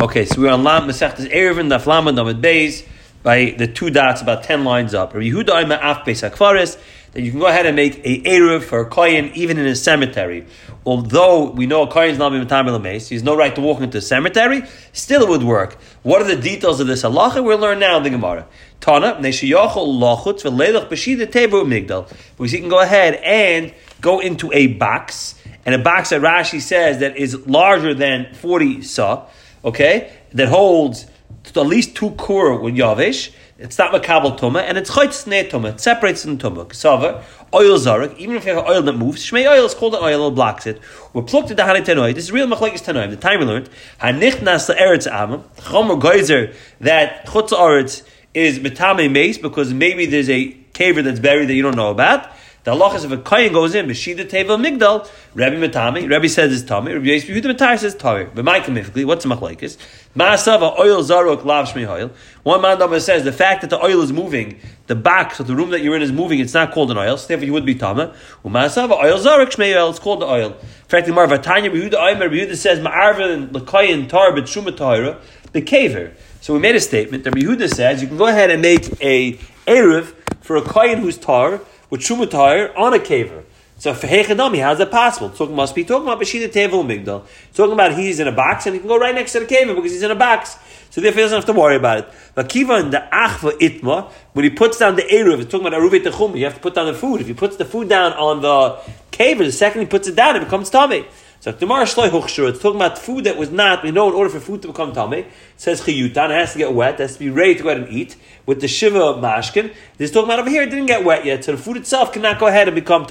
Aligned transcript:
Okay, 0.00 0.26
so 0.26 0.40
we're 0.40 0.52
on 0.52 0.62
Lam 0.62 0.86
Masechtas 0.86 1.28
Eruvin, 1.28 1.76
Daf 1.76 1.84
Lamed 1.84 2.16
Namid 2.16 2.40
Beis, 2.40 2.86
by 3.24 3.52
the 3.58 3.66
two 3.66 3.90
dots 3.90 4.22
about 4.22 4.44
ten 4.44 4.62
lines 4.62 4.94
up. 4.94 5.12
Rabbi 5.12 5.26
Yehuda 5.26 5.76
Af 5.82 6.06
Beis 6.06 6.78
that 7.12 7.20
you 7.20 7.32
can 7.32 7.40
go 7.40 7.48
ahead 7.48 7.66
and 7.66 7.74
make 7.74 7.96
a 8.04 8.22
Erev 8.22 8.62
for 8.62 8.78
a 8.78 8.86
Kohen 8.86 9.32
even 9.34 9.58
in 9.58 9.66
a 9.66 9.74
cemetery. 9.74 10.46
Although 10.86 11.50
we 11.50 11.66
know 11.66 11.82
a 11.82 11.90
Kohen 11.90 12.10
is 12.10 12.18
not 12.18 12.30
Mimatam 12.30 12.80
Mace, 12.80 13.08
he 13.08 13.16
has 13.16 13.24
no 13.24 13.36
right 13.36 13.52
to 13.56 13.60
walk 13.60 13.80
into 13.80 13.98
a 13.98 14.00
cemetery, 14.00 14.62
still 14.92 15.22
it 15.22 15.28
would 15.28 15.42
work. 15.42 15.76
What 16.04 16.22
are 16.22 16.28
the 16.28 16.40
details 16.40 16.78
of 16.78 16.86
this 16.86 17.02
halacha? 17.02 17.42
We'll 17.42 17.58
learn 17.58 17.80
now 17.80 17.96
in 17.96 18.04
the 18.04 18.10
Gemara. 18.10 18.46
Tana, 18.80 19.14
Neshiyachol 19.14 19.98
Lachutz, 19.98 20.44
Velelach 20.44 20.88
Bashida 20.88 21.26
Tevu 21.26 21.66
Migdal. 21.66 22.08
Because 22.36 22.52
he 22.52 22.60
can 22.60 22.68
go 22.68 22.78
ahead 22.78 23.14
and 23.24 23.74
go 24.00 24.20
into 24.20 24.52
a 24.52 24.68
box, 24.68 25.34
and 25.66 25.74
a 25.74 25.78
box 25.78 26.10
that 26.10 26.20
Rashi 26.20 26.60
says 26.60 27.00
that 27.00 27.16
is 27.16 27.48
larger 27.48 27.94
than 27.94 28.32
40 28.34 28.82
sa, 28.82 29.26
okay, 29.64 30.12
that 30.32 30.48
holds 30.48 31.06
at 31.46 31.66
least 31.66 31.96
two 31.96 32.10
kur 32.12 32.58
with 32.58 32.74
Yavish, 32.74 33.32
it's 33.58 33.76
not 33.76 33.92
makabel 33.92 34.38
tuma, 34.38 34.62
and 34.62 34.78
it's 34.78 34.90
chayt 34.90 35.12
snei 35.12 35.48
tuma. 35.48 35.70
It 35.70 35.80
separates 35.80 36.24
in 36.24 36.38
tuma. 36.38 36.64
Ksava, 36.66 37.24
oil 37.52 37.76
zarek. 37.76 38.16
Even 38.16 38.36
if 38.36 38.46
you 38.46 38.54
have 38.54 38.64
oil 38.64 38.82
that 38.82 38.92
moves, 38.92 39.28
shmei 39.28 39.50
oil 39.50 39.64
is 39.66 39.74
called 39.74 39.96
an 39.96 40.00
oil. 40.02 40.28
It 40.28 40.30
blocks 40.36 40.64
it. 40.66 40.80
We're 41.12 41.22
plucked 41.22 41.50
at 41.50 41.56
the 41.56 41.64
hanei 41.64 41.84
tenoi. 41.84 42.14
This 42.14 42.24
is 42.24 42.32
real 42.32 42.46
machlekes 42.46 42.84
tenoi. 42.84 43.10
The 43.10 43.16
time 43.16 43.40
we 43.40 43.46
learned 43.46 43.68
hanicht 44.00 44.42
nas 44.42 44.68
eretz 44.68 45.10
amam 45.10 45.42
chomer 45.56 46.00
geyser 46.00 46.54
that 46.80 47.26
chutz 47.26 47.50
eretz 47.50 48.06
is 48.32 48.60
betame 48.60 49.10
mace 49.10 49.38
because 49.38 49.74
maybe 49.74 50.06
there's 50.06 50.30
a 50.30 50.52
caver 50.74 51.02
that's 51.02 51.18
buried 51.18 51.48
that 51.48 51.54
you 51.54 51.62
don't 51.62 51.76
know 51.76 51.90
about. 51.90 52.30
The 52.68 52.74
Allah 52.74 52.94
is 52.96 53.04
if 53.04 53.10
a 53.10 53.16
kohen 53.16 53.54
goes 53.54 53.74
in, 53.74 53.86
Beshida 53.86 54.28
Teva 54.28 54.62
Migdal, 54.62 55.08
Rabbi 55.32 55.56
Matami, 55.56 56.06
Rabbi 56.06 56.26
says 56.26 56.52
it's 56.52 56.70
Tami, 56.70 56.92
Rabbi 56.92 57.06
Yisrael 57.06 57.40
Yehuda 57.40 57.56
Matar 57.56 57.78
says 57.78 57.96
Tami. 57.96 58.28
But 58.34 58.44
my 58.44 58.58
what's 58.58 59.24
the 59.24 59.30
machlaikis? 59.30 59.78
Ma'asava 60.14 60.78
oil 60.78 61.02
zarok 61.02 61.46
lav 61.46 61.70
shmei 61.70 61.88
oil. 61.88 62.10
One 62.42 62.60
man 62.60 63.00
says 63.00 63.24
the 63.24 63.32
fact 63.32 63.62
that 63.62 63.70
the 63.70 63.82
oil 63.82 64.02
is 64.02 64.12
moving, 64.12 64.60
the 64.86 64.94
box 64.94 65.40
of 65.40 65.46
the 65.46 65.56
room 65.56 65.70
that 65.70 65.80
you're 65.80 65.96
in 65.96 66.02
is 66.02 66.12
moving, 66.12 66.40
it's 66.40 66.52
not 66.52 66.72
called 66.72 66.90
an 66.90 66.98
oil, 66.98 67.16
so 67.16 67.28
therefore 67.28 67.46
you 67.46 67.54
would 67.54 67.64
be 67.64 67.74
Tama. 67.74 68.14
Ma'asava 68.44 69.02
oil 69.02 69.18
zarok 69.18 69.46
shmei 69.46 69.74
oil, 69.74 69.88
it's 69.88 69.98
called 69.98 70.20
the 70.20 70.26
oil. 70.26 70.50
In 70.50 70.88
fact, 70.88 71.06
the 71.06 71.14
Marva 71.14 71.38
Tanya, 71.38 71.70
Yehuda 71.70 71.94
Aymer, 71.94 72.28
Yehuda 72.28 72.54
says 72.54 72.80
Ma'arvin, 72.80 73.48
Lakayin, 73.48 74.10
Tar, 74.10 74.32
B'Truma 74.32 74.72
Tahira, 74.72 75.18
the 75.52 75.62
caver. 75.62 76.12
So 76.42 76.52
we 76.52 76.60
made 76.60 76.74
a 76.74 76.80
statement 76.80 77.24
that 77.24 77.32
Yehuda 77.32 77.74
says 77.74 78.02
you 78.02 78.08
can 78.08 78.18
go 78.18 78.26
ahead 78.26 78.50
and 78.50 78.60
make 78.60 79.02
a 79.02 79.38
Erev 79.66 80.14
for 80.42 80.56
a 80.56 80.62
kohen 80.62 80.98
who's 80.98 81.16
tar, 81.16 81.60
with 81.90 82.00
Shumatayr 82.00 82.76
on 82.76 82.94
a 82.94 82.98
caver. 82.98 83.44
So 83.78 83.94
for 83.94 84.08
Hechadami, 84.08 84.60
how's 84.60 84.78
that 84.78 84.90
possible? 84.90 85.30
Talking 85.30 85.54
must 85.54 85.74
be 85.74 85.84
talking 85.84 86.08
about 86.08 86.20
Bashida 86.20 86.48
Tevel 86.48 86.84
Migdal. 86.84 87.24
Talking 87.54 87.74
about 87.74 87.96
he's 87.96 88.18
in 88.18 88.26
a 88.26 88.32
box 88.32 88.66
and 88.66 88.74
he 88.74 88.80
can 88.80 88.88
go 88.88 88.98
right 88.98 89.14
next 89.14 89.32
to 89.32 89.40
the 89.40 89.46
caver 89.46 89.76
because 89.76 89.92
he's 89.92 90.02
in 90.02 90.10
a 90.10 90.16
box. 90.16 90.58
So 90.90 91.00
therefore 91.00 91.18
he 91.18 91.22
doesn't 91.22 91.36
have 91.36 91.44
to 91.44 91.52
worry 91.52 91.76
about 91.76 91.98
it. 91.98 92.08
But 92.34 92.48
Kiva 92.48 92.78
in 92.78 92.90
the 92.90 93.06
Achva 93.12 93.52
Itma, 93.60 94.10
when 94.32 94.44
he 94.44 94.50
puts 94.50 94.78
down 94.78 94.96
the 94.96 95.02
Eruv, 95.02 95.40
it's 95.40 95.52
talking 95.52 95.66
about 95.66 95.80
Aruvet 95.80 96.02
Techum, 96.02 96.36
you 96.36 96.44
have 96.44 96.54
to 96.54 96.60
put 96.60 96.74
down 96.74 96.86
the 96.86 96.94
food. 96.94 97.20
If 97.20 97.28
he 97.28 97.34
puts 97.34 97.56
the 97.56 97.64
food 97.64 97.88
down 97.88 98.14
on 98.14 98.40
the 98.42 98.80
caver, 99.12 99.38
the 99.38 99.52
second 99.52 99.82
he 99.82 99.86
puts 99.86 100.08
it 100.08 100.16
down, 100.16 100.34
it 100.34 100.40
becomes 100.40 100.70
tummy. 100.70 101.06
So 101.40 101.52
Gemara 101.52 101.84
Shloi 101.84 102.10
Huchshur, 102.10 102.48
it's 102.48 102.60
talking 102.60 102.80
about 102.80 102.98
food 102.98 103.22
that 103.24 103.36
was 103.36 103.52
not, 103.52 103.84
we 103.84 103.92
know 103.92 104.08
in 104.08 104.14
order 104.14 104.28
for 104.28 104.40
food 104.40 104.60
to 104.62 104.68
become 104.68 104.92
tummy, 104.92 105.18
it 105.18 105.26
says 105.56 105.82
chiyutan, 105.82 106.30
it 106.30 106.32
has 106.32 106.52
to 106.54 106.58
get 106.58 106.72
wet, 106.72 106.94
it 106.94 107.00
has 107.00 107.12
to 107.12 107.20
be 107.20 107.30
ready 107.30 107.54
to 107.54 107.62
go 107.62 107.68
ahead 107.68 107.82
and 107.82 107.92
eat, 107.92 108.16
with 108.44 108.60
the 108.60 108.66
shiva 108.66 109.14
mashkin. 109.14 109.72
This 109.98 110.10
is 110.10 110.10
talking 110.10 110.26
about 110.26 110.40
over 110.40 110.50
here, 110.50 110.64
it 110.64 110.70
didn't 110.70 110.86
get 110.86 111.04
wet 111.04 111.24
yet, 111.24 111.44
so 111.44 111.52
the 111.52 111.58
food 111.58 111.76
itself 111.76 112.12
cannot 112.12 112.40
go 112.40 112.48
ahead 112.48 112.66
and 112.66 112.74
become. 112.74 113.06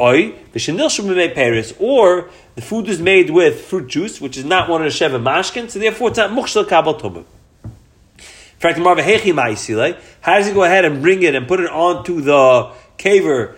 Oi, 0.00 0.32
the 0.52 1.32
Paris, 1.34 1.74
or 1.80 2.30
the 2.54 2.62
food 2.62 2.88
is 2.88 3.00
made 3.00 3.30
with 3.30 3.62
fruit 3.62 3.88
juice, 3.88 4.20
which 4.20 4.36
is 4.36 4.44
not 4.44 4.68
one 4.68 4.80
of 4.80 4.84
the 4.84 4.92
shiva 4.92 5.18
mashkin, 5.18 5.68
so 5.68 5.80
therefore 5.80 6.10
it's 6.10 6.18
not 6.18 6.30
mukhshal 6.30 6.64
kabal 6.64 7.24
Hakeemaisi, 8.60 9.98
how 10.20 10.38
does 10.38 10.46
he 10.46 10.52
go 10.52 10.62
ahead 10.62 10.84
and 10.84 11.02
bring 11.02 11.22
it 11.24 11.34
and 11.34 11.48
put 11.48 11.58
it 11.58 11.70
onto 11.70 12.20
the 12.20 12.70
caver 13.00 13.56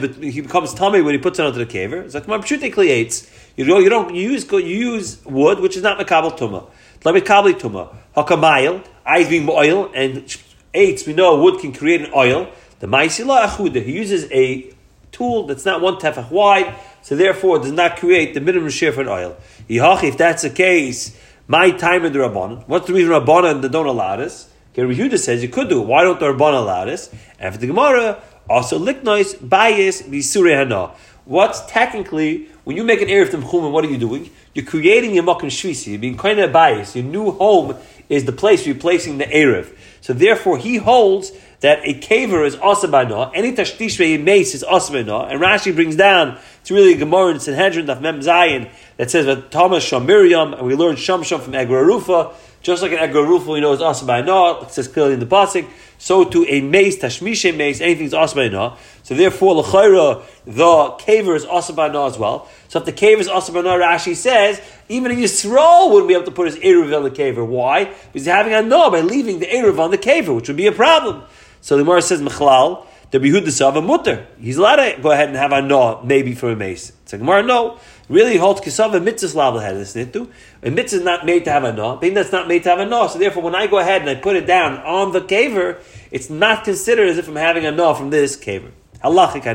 but 0.00 0.22
he 0.22 0.40
becomes 0.40 0.72
tummy 0.72 1.02
when 1.02 1.12
he 1.12 1.18
puts 1.18 1.38
it 1.38 1.44
onto 1.44 1.58
the 1.58 1.66
caver. 1.66 2.04
It's 2.04 2.14
like 2.14 2.26
mabshute 2.26 2.72
kliates. 2.72 3.28
You 3.56 3.64
don't 3.64 3.82
you 3.82 3.88
don't 3.88 4.14
use 4.14 4.50
you 4.50 4.58
use 4.60 5.24
wood 5.24 5.60
which 5.60 5.76
is 5.76 5.82
not 5.82 5.98
makabel 5.98 6.38
tuma. 6.38 6.70
Like 7.04 7.24
makabel 7.24 7.52
tuma. 7.54 7.94
Hakamayil 8.16 8.86
eyes 9.04 9.28
being 9.28 9.48
oil 9.48 9.90
and 9.94 10.24
eights 10.72 11.06
we 11.06 11.14
know 11.14 11.42
wood 11.42 11.60
can 11.60 11.72
create 11.72 12.02
an 12.02 12.12
oil. 12.14 12.48
The 12.78 12.86
ma'isila 12.86 13.46
achuda 13.46 13.82
he 13.82 13.92
uses 13.92 14.30
a 14.30 14.72
tool 15.10 15.46
that's 15.46 15.64
not 15.64 15.80
one 15.80 15.96
tefach 15.96 16.30
wide, 16.30 16.74
so 17.02 17.16
therefore 17.16 17.58
does 17.58 17.72
not 17.72 17.96
create 17.96 18.34
the 18.34 18.40
minimum 18.40 18.68
share 18.70 18.92
for 18.92 19.00
an 19.00 19.08
oil. 19.08 19.36
If 19.68 20.16
that's 20.16 20.42
the 20.42 20.50
case, 20.50 21.18
my 21.48 21.70
time 21.70 22.04
in 22.04 22.12
the 22.12 22.18
rabbanon. 22.20 22.68
What's 22.68 22.86
the 22.86 22.92
reason 22.92 23.10
rabbanon 23.10 23.62
they 23.62 23.68
don't 23.68 23.86
allow 23.86 24.16
this? 24.16 24.48
Yehuda 24.74 25.18
says 25.18 25.42
you 25.42 25.48
could 25.48 25.70
do 25.70 25.80
it. 25.80 25.86
Why 25.86 26.02
don't 26.02 26.20
the 26.20 26.26
rabbanon 26.26 26.58
allow 26.58 26.84
this? 26.84 27.10
And 27.38 27.54
for 27.54 27.60
the 27.60 27.66
Gemara, 27.66 28.22
also, 28.48 28.78
liknois 28.78 29.36
bias 29.48 30.02
bisure 30.02 30.54
hana. 30.54 30.92
What's 31.24 31.64
technically 31.66 32.48
when 32.66 32.76
you 32.76 32.82
make 32.82 33.00
an 33.00 33.06
erev 33.06 33.28
tamchum, 33.28 33.70
what 33.70 33.84
are 33.84 33.88
you 33.88 33.96
doing? 33.96 34.28
You're 34.52 34.64
creating 34.64 35.14
your 35.14 35.22
makom 35.22 35.42
shvisi. 35.42 35.92
You're 35.92 36.00
being 36.00 36.16
kind 36.16 36.40
of 36.40 36.50
biased. 36.50 36.96
Your 36.96 37.04
new 37.04 37.30
home 37.30 37.76
is 38.08 38.24
the 38.24 38.32
place 38.32 38.66
you're 38.66 38.74
placing 38.74 39.18
the 39.18 39.24
erev. 39.24 39.72
So 40.00 40.12
therefore, 40.12 40.58
he 40.58 40.78
holds 40.78 41.30
that 41.60 41.78
a 41.84 41.94
caver 42.00 42.44
is 42.44 42.56
asabana. 42.56 43.30
Any 43.36 43.52
tashtish 43.52 44.20
mace 44.20 44.52
is 44.56 44.64
asabana. 44.64 45.30
And 45.30 45.40
Rashi 45.40 45.72
brings 45.72 45.94
down 45.94 46.38
it's 46.60 46.72
really 46.72 46.94
a 46.94 46.96
Gemara 46.96 47.34
in 47.34 47.38
Sanhedrin 47.38 47.88
of 47.88 48.02
Mem 48.02 48.18
Zayin 48.18 48.68
that 48.96 49.12
says 49.12 49.26
that 49.26 49.52
Thomas 49.52 49.84
Sham 49.84 50.04
Miriam, 50.04 50.52
and 50.52 50.66
we 50.66 50.74
learned 50.74 50.98
Sham 50.98 51.22
Sham 51.22 51.40
from 51.40 51.52
Egra 51.52 51.86
Rufa. 51.86 52.32
Just 52.66 52.82
like 52.82 52.90
an 52.90 52.98
Egra 52.98 53.24
Rufa, 53.24 53.52
we 53.52 53.60
know 53.60 53.74
is 53.74 53.78
asabana. 53.78 54.64
It 54.64 54.72
says 54.72 54.88
clearly 54.88 55.14
in 55.14 55.20
the 55.20 55.26
pasuk 55.26 55.68
so 55.98 56.24
to 56.24 56.44
a 56.48 56.60
mace, 56.62 56.98
tashmishe 56.98 57.56
mace, 57.56 57.80
anything's 57.80 58.12
asbayna. 58.12 58.76
So 59.04 59.14
therefore, 59.14 59.54
l'chayra, 59.54 60.24
the 60.44 60.96
caver 60.98 61.36
is 61.36 61.46
asbayna 61.46 62.08
as 62.08 62.18
well. 62.18 62.48
So 62.66 62.80
if 62.80 62.84
the 62.84 62.92
caver 62.92 63.20
is 63.20 63.28
asbayna, 63.28 63.80
Rashi 63.80 64.16
says, 64.16 64.60
even 64.88 65.12
a 65.12 65.14
Yisrael 65.14 65.92
wouldn't 65.92 66.08
be 66.08 66.14
able 66.14 66.24
to 66.24 66.32
put 66.32 66.48
his 66.48 66.56
Eruv 66.56 66.94
on 66.96 67.04
the 67.04 67.10
caver. 67.12 67.46
Why? 67.46 67.84
Because 67.84 68.02
he's 68.12 68.26
having 68.26 68.52
a 68.52 68.62
no 68.62 68.90
by 68.90 69.00
leaving 69.00 69.38
the 69.38 69.46
Eruv 69.46 69.78
on 69.78 69.92
the 69.92 69.98
caver, 69.98 70.34
which 70.34 70.48
would 70.48 70.56
be 70.56 70.66
a 70.66 70.72
problem. 70.72 71.22
So 71.60 71.76
the 71.76 71.84
Gemara 71.84 72.02
says, 72.02 72.20
Mechlal, 72.20 72.84
the 73.12 73.20
Bihud 73.20 73.74
the 73.74 73.80
mutter. 73.80 74.26
He's 74.40 74.56
allowed 74.56 74.76
to 74.76 75.00
go 75.00 75.12
ahead 75.12 75.28
and 75.28 75.36
have 75.36 75.52
a 75.52 75.62
no, 75.62 76.02
maybe 76.02 76.34
for 76.34 76.50
a 76.50 76.56
mace. 76.56 76.90
It's 77.04 77.12
like, 77.12 77.20
Gemara, 77.20 77.44
no 77.44 77.78
really 78.08 78.36
holds 78.36 78.60
kisava 78.60 79.02
mitzvah 79.02 79.36
level 79.36 79.60
head 79.60 79.76
nitu. 79.76 80.28
A 80.66 80.70
mitzvah 80.70 80.98
is 80.98 81.04
not 81.04 81.24
made 81.24 81.44
to 81.44 81.52
have 81.52 81.62
a 81.62 81.72
no. 81.72 81.94
Being 81.96 82.14
that's 82.14 82.32
not 82.32 82.48
made 82.48 82.64
to 82.64 82.70
have 82.70 82.80
a 82.80 82.86
no. 82.86 83.06
So 83.06 83.20
therefore, 83.20 83.44
when 83.44 83.54
I 83.54 83.68
go 83.68 83.78
ahead 83.78 84.00
and 84.00 84.10
I 84.10 84.16
put 84.16 84.34
it 84.34 84.48
down 84.48 84.78
on 84.78 85.12
the 85.12 85.20
caver, 85.20 85.80
it's 86.10 86.28
not 86.28 86.64
considered 86.64 87.08
as 87.08 87.18
if 87.18 87.28
I'm 87.28 87.36
having 87.36 87.64
a 87.64 87.70
no 87.70 87.94
from 87.94 88.10
this 88.10 88.36
caver. 88.36 88.72
Halachic 89.02 89.46
I 89.46 89.54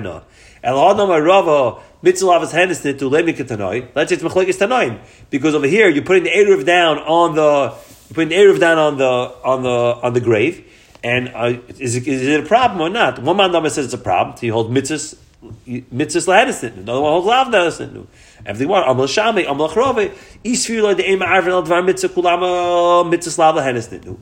tanoim 4.57 4.99
because 5.29 5.53
over 5.53 5.67
here 5.67 5.89
you're 5.89 6.03
putting 6.03 6.23
the 6.23 6.29
eruv 6.29 6.65
down 6.65 6.99
on 6.99 7.35
the 7.35 7.75
you're 8.07 8.15
putting 8.15 8.29
the 8.29 8.35
eruv 8.35 8.59
down 8.59 8.77
on 8.77 8.97
the 8.97 9.05
on 9.43 9.63
the 9.63 9.69
on 9.69 10.13
the 10.13 10.21
grave. 10.21 10.65
And 11.03 11.29
uh, 11.29 11.59
is, 11.79 11.95
it, 11.95 12.07
is 12.07 12.27
it 12.27 12.43
a 12.43 12.47
problem 12.47 12.79
or 12.79 12.89
not? 12.89 13.19
One 13.19 13.35
man 13.35 13.51
says 13.69 13.85
it's 13.85 13.93
a 13.93 13.97
problem. 13.97 14.37
So 14.37 14.41
He 14.41 14.47
holds 14.47 14.69
mitzvahs 14.69 15.17
mitzvahs 15.65 16.27
lahedis 16.27 16.63
Another 16.63 17.01
one 17.01 17.11
holds 17.11 17.27
lav 17.27 17.47
lahedis 17.47 18.07
Everything 18.45 18.67
one. 18.67 18.83
Amal 18.83 19.05
shami, 19.05 19.49
amal 19.49 19.69
chrove. 19.69 19.95
Isfir 20.43 20.97
the 20.97 21.07
ema 21.07 21.25
arvin 21.25 21.53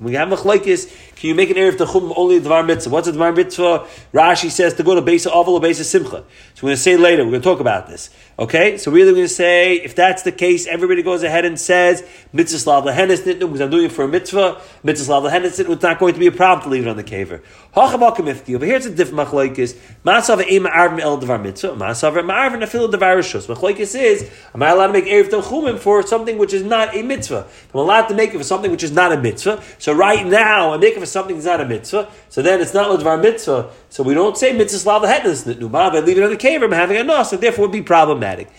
We 0.02 0.14
have 0.16 0.28
machlekes. 0.28 1.16
Can 1.16 1.30
you 1.30 1.36
make 1.36 1.50
an 1.50 1.56
erev 1.56 1.78
techum 1.78 2.14
only 2.18 2.42
dvar 2.42 2.66
mitzvah? 2.66 2.92
What's 2.92 3.08
a 3.08 3.14
dvar 3.14 3.34
mitzvah? 3.34 3.88
Rashi 4.14 4.50
says 4.52 4.74
to 4.74 4.84
go 4.84 4.96
to 4.96 5.02
base 5.02 5.26
aval 5.26 5.48
or 5.48 5.62
base 5.62 5.88
simcha. 5.88 6.10
So 6.10 6.64
we're 6.64 6.72
going 6.72 6.76
to 6.76 6.82
say 6.82 6.98
later. 6.98 7.24
We're 7.24 7.32
going 7.32 7.42
to 7.42 7.50
talk 7.50 7.62
about 7.62 7.88
this. 7.88 8.10
Okay. 8.38 8.78
So 8.78 8.92
really, 8.92 9.12
we're 9.12 9.20
going 9.20 9.28
to 9.30 9.34
say 9.34 9.76
if 9.76 9.96
that's 9.96 10.24
the 10.24 10.34
case, 10.34 10.68
everybody 10.68 11.04
goes 11.04 11.24
ahead 11.24 11.46
and 11.46 11.58
says 11.58 12.04
mitzvah 12.34 12.60
slav 12.60 12.84
lahenis 12.84 13.24
because 13.24 13.62
I'm 13.62 13.70
doing 13.70 13.86
it 13.86 13.94
for 13.94 14.04
a 14.04 14.08
mitzvah. 14.10 14.62
Mitzvah 14.84 15.06
slav 15.06 15.24
lahenis 15.24 15.58
It's 15.58 15.82
not 15.82 16.00
going 16.00 16.16
to 16.16 16.20
be 16.20 16.28
a 16.28 16.34
problem 16.34 16.64
to 16.64 16.70
leave 16.70 16.86
it 16.86 16.90
on 16.90 16.98
the 16.98 17.04
caver. 17.06 17.42
Hachabakam 17.78 18.56
Over 18.56 18.66
here, 18.66 18.76
it's 18.76 18.86
a 18.86 18.94
different 18.94 19.30
machlekes. 19.30 19.78
Masav 20.04 20.46
ema 20.52 20.70
arvin 20.70 21.00
el 21.00 21.18
dvar 21.18 21.42
mitzvah. 21.42 21.76
Masav 21.76 22.18
ema 22.18 22.34
arvin 22.34 22.62
afil 22.62 22.92
dvar 22.92 23.16
rishus. 23.16 23.48
Machlekes 23.48 23.98
is 23.98 24.30
am 24.54 24.64
I 24.64 24.72
allowed 24.72 24.88
to 24.88 24.94
make 24.94 25.06
Erev 25.06 25.30
Tanchumim 25.30 25.80
for 25.80 26.09
something 26.10 26.38
which 26.38 26.54
is 26.54 26.64
not 26.64 26.96
a 26.96 27.02
mitzvah? 27.04 27.48
I'm 27.74 27.80
allowed 27.80 28.08
to 28.08 28.16
make 28.16 28.34
it 28.34 28.38
for 28.38 28.44
something 28.44 28.72
which 28.72 28.84
is 28.84 28.92
not 28.92 29.12
a 29.12 29.18
mitzvah. 29.22 29.64
So 29.78 29.94
right 29.94 30.26
now, 30.26 30.74
I'm 30.74 30.80
making 30.80 31.00
for 31.00 31.06
something 31.06 31.36
that's 31.36 31.46
not 31.46 31.62
a 31.62 31.66
mitzvah. 31.66 32.12
So 32.30 32.42
then 32.42 32.60
it's 32.60 32.74
not 32.74 32.90
Ladvar 32.90 33.22
mitzvah. 33.22 33.72
So 33.90 34.04
we 34.04 34.14
don't 34.14 34.38
say 34.38 34.52
mitzvah 34.54 34.80
slav 34.80 35.02
the 35.02 35.56
numa, 35.56 35.92
but 35.92 36.06
leave 36.06 36.18
it 36.18 36.24
on 36.24 36.30
the 36.30 36.38
cave, 36.38 36.62
I'm 36.62 36.72
having 36.72 36.98
a 36.98 37.04
nos, 37.04 37.30
so 37.30 37.38
therefore 37.38 37.66
would 37.66 37.72
be 37.72 37.82
problematic. 37.82 38.50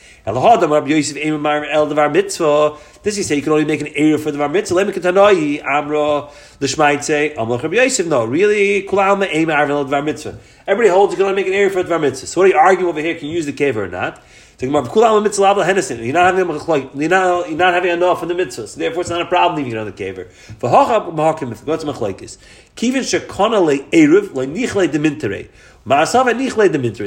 This 3.03 3.17
you 3.17 3.23
say 3.23 3.37
you 3.37 3.43
can 3.43 3.53
only 3.53 3.65
make 3.65 3.81
an 3.81 3.89
area 3.95 4.19
for 4.19 4.31
the 4.31 4.39
var 4.39 4.49
mitzvah. 4.49 4.85
Me 4.85 4.93
continue. 4.93 5.63
Amra 5.63 6.29
l'shmaid 6.61 7.03
say 7.03 7.35
Amar 7.35 7.59
Rabbi 7.59 7.77
Yosef. 7.77 8.07
No, 8.07 8.25
really, 8.27 8.83
kulalma 8.83 9.31
the 9.31 9.85
var 9.85 10.03
mitzvah. 10.03 10.39
Everybody 10.67 10.91
holds 10.91 11.13
you 11.13 11.17
can 11.17 11.27
only 11.27 11.37
make 11.37 11.47
an 11.47 11.55
area 11.55 11.71
for 11.71 11.83
the 11.83 11.99
mitzvah. 11.99 12.27
So 12.27 12.41
what 12.41 12.47
are 12.47 12.53
you 12.53 12.59
arguing 12.59 12.91
over 12.91 13.01
here? 13.01 13.15
Can 13.15 13.29
you 13.29 13.35
use 13.35 13.47
the 13.47 13.53
cave 13.53 13.77
or 13.77 13.89
not? 13.89 14.23
You're 14.63 14.73
not 14.73 14.85
having 14.85 16.49
you're 16.49 17.09
not, 17.09 17.49
you're 17.49 17.59
not 17.59 17.73
having 17.73 17.91
enough 17.93 18.23
in 18.23 18.29
the 18.29 18.35
mitzvah, 18.35 18.69
so 18.69 18.79
therefore 18.79 19.01
it's 19.01 19.09
not 19.11 19.23
a 19.23 19.27
problem 19.27 19.57
leaving 19.57 19.73
it 19.73 19.79
on 19.79 19.87
the 19.87 19.93
caver. 19.93 20.29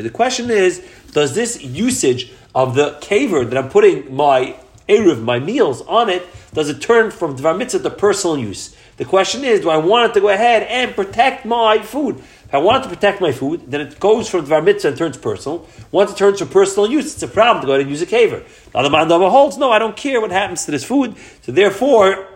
The 0.04 0.10
question 0.10 0.50
is, 0.50 0.82
does 1.12 1.36
this 1.36 1.64
usage 1.64 2.32
of 2.56 2.74
the 2.74 2.92
caver 3.02 3.48
that 3.48 3.58
I'm 3.58 3.70
putting 3.70 4.16
my 4.16 4.56
eruv, 4.90 5.22
my 5.22 5.38
meals 5.40 5.82
on 5.84 6.10
it, 6.10 6.26
does 6.54 6.70
it 6.70 6.82
turn 6.82 7.12
from 7.12 7.38
dvar 7.38 7.56
mitzvah 7.58 7.84
to 7.84 7.90
personal 7.92 8.38
use? 8.38 8.76
The 8.98 9.06
question 9.06 9.44
is, 9.44 9.62
do 9.62 9.70
I 9.70 9.78
want 9.78 10.12
it 10.12 10.14
to 10.16 10.22
go 10.22 10.30
ahead 10.30 10.64
and 10.64 10.96
protect 10.96 11.46
my 11.46 11.80
food? 11.80 12.24
I 12.54 12.60
want 12.60 12.84
to 12.84 12.90
protect 12.90 13.20
my 13.20 13.32
food, 13.32 13.64
then 13.72 13.82
it 13.82 14.00
goes 14.00 14.30
from 14.30 14.46
Dvar 14.46 14.64
Mitzvah 14.64 14.90
and 14.90 14.98
turns 14.98 15.18
personal. 15.18 15.68
Once 15.92 16.12
it 16.12 16.18
turns 16.18 16.40
to 16.40 16.46
personal 16.46 16.90
use, 16.90 17.14
it's 17.14 17.24
a 17.24 17.28
problem 17.28 17.62
to 17.62 17.66
go 17.66 17.74
ahead 17.74 17.82
and 17.82 17.90
use 17.90 18.02
a 18.02 18.06
caver. 18.06 18.44
Now 18.74 18.84
the 18.84 18.90
Mandava 18.90 19.30
holds, 19.30 19.58
no, 19.58 19.72
I 19.72 19.80
don't 19.80 19.98
care 19.98 20.22
what 20.22 20.32
happens 20.32 20.66
to 20.66 20.72
this 20.72 20.84
food. 20.84 21.16
So 21.42 21.52
therefore, 21.52 22.28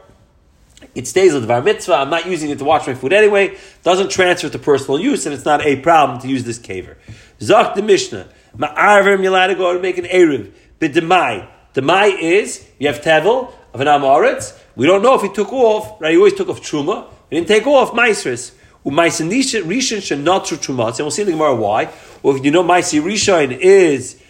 it 0.96 1.08
stays 1.08 1.34
with 1.34 1.48
Dvar 1.48 1.64
Mitzvah. 1.64 1.94
I'm 1.94 2.10
not 2.10 2.26
using 2.26 2.50
it 2.50 2.58
to 2.58 2.66
watch 2.66 2.88
my 2.88 2.96
food 2.96 3.14
anyway. 3.14 3.58
Doesn't 3.84 4.10
transfer 4.10 4.50
to 4.50 4.60
personal 4.60 5.00
use, 5.00 5.26
and 5.26 5.36
it's 5.36 5.46
not 5.46 5.66
a 5.66 5.76
problem 5.78 6.20
to 6.22 6.28
use 6.28 6.44
this 6.44 6.60
caver. 6.60 6.96
Zach 7.40 7.76
the 7.76 7.84
Mishnah. 7.84 8.28
Ma'arver, 8.58 9.22
you're 9.22 9.32
allowed 9.32 9.48
to 9.48 9.56
go 9.56 9.72
and 9.72 9.82
make 9.82 10.00
an 10.00 10.06
Erev. 10.06 10.52
B'demai. 10.80 11.48
Demai 11.76 12.20
is, 12.20 12.68
you 12.80 12.88
have 12.88 13.02
Tevel 13.02 13.54
of 13.72 13.82
an 13.82 13.88
Amoritz. 13.88 14.58
We 14.76 14.88
don't 14.88 15.04
know 15.04 15.14
if 15.14 15.22
he 15.22 15.30
took 15.30 15.54
off, 15.54 16.02
right? 16.02 16.12
He 16.12 16.18
always 16.18 16.34
took 16.34 16.50
off 16.50 16.62
Truma. 16.62 17.08
He 17.30 17.36
didn't 17.36 17.48
take 17.48 17.68
off 17.68 17.92
Maisris. 17.92 18.54
Umaisa 18.88 19.28
Rishon 19.64 20.02
should 20.02 20.20
not 20.20 20.46
true 20.46 20.58
Trumas. 20.58 20.92
And 20.92 21.00
we'll 21.00 21.12
see 21.12 21.24
in 21.24 21.26
the 21.26 21.34
Gemara 21.34 21.56
why. 21.56 21.92
Well, 22.24 22.38
if 22.38 22.46
you 22.46 22.52
know 22.52 22.64
Maisi 22.64 23.02
Rishon 23.02 23.58
is 23.60 24.22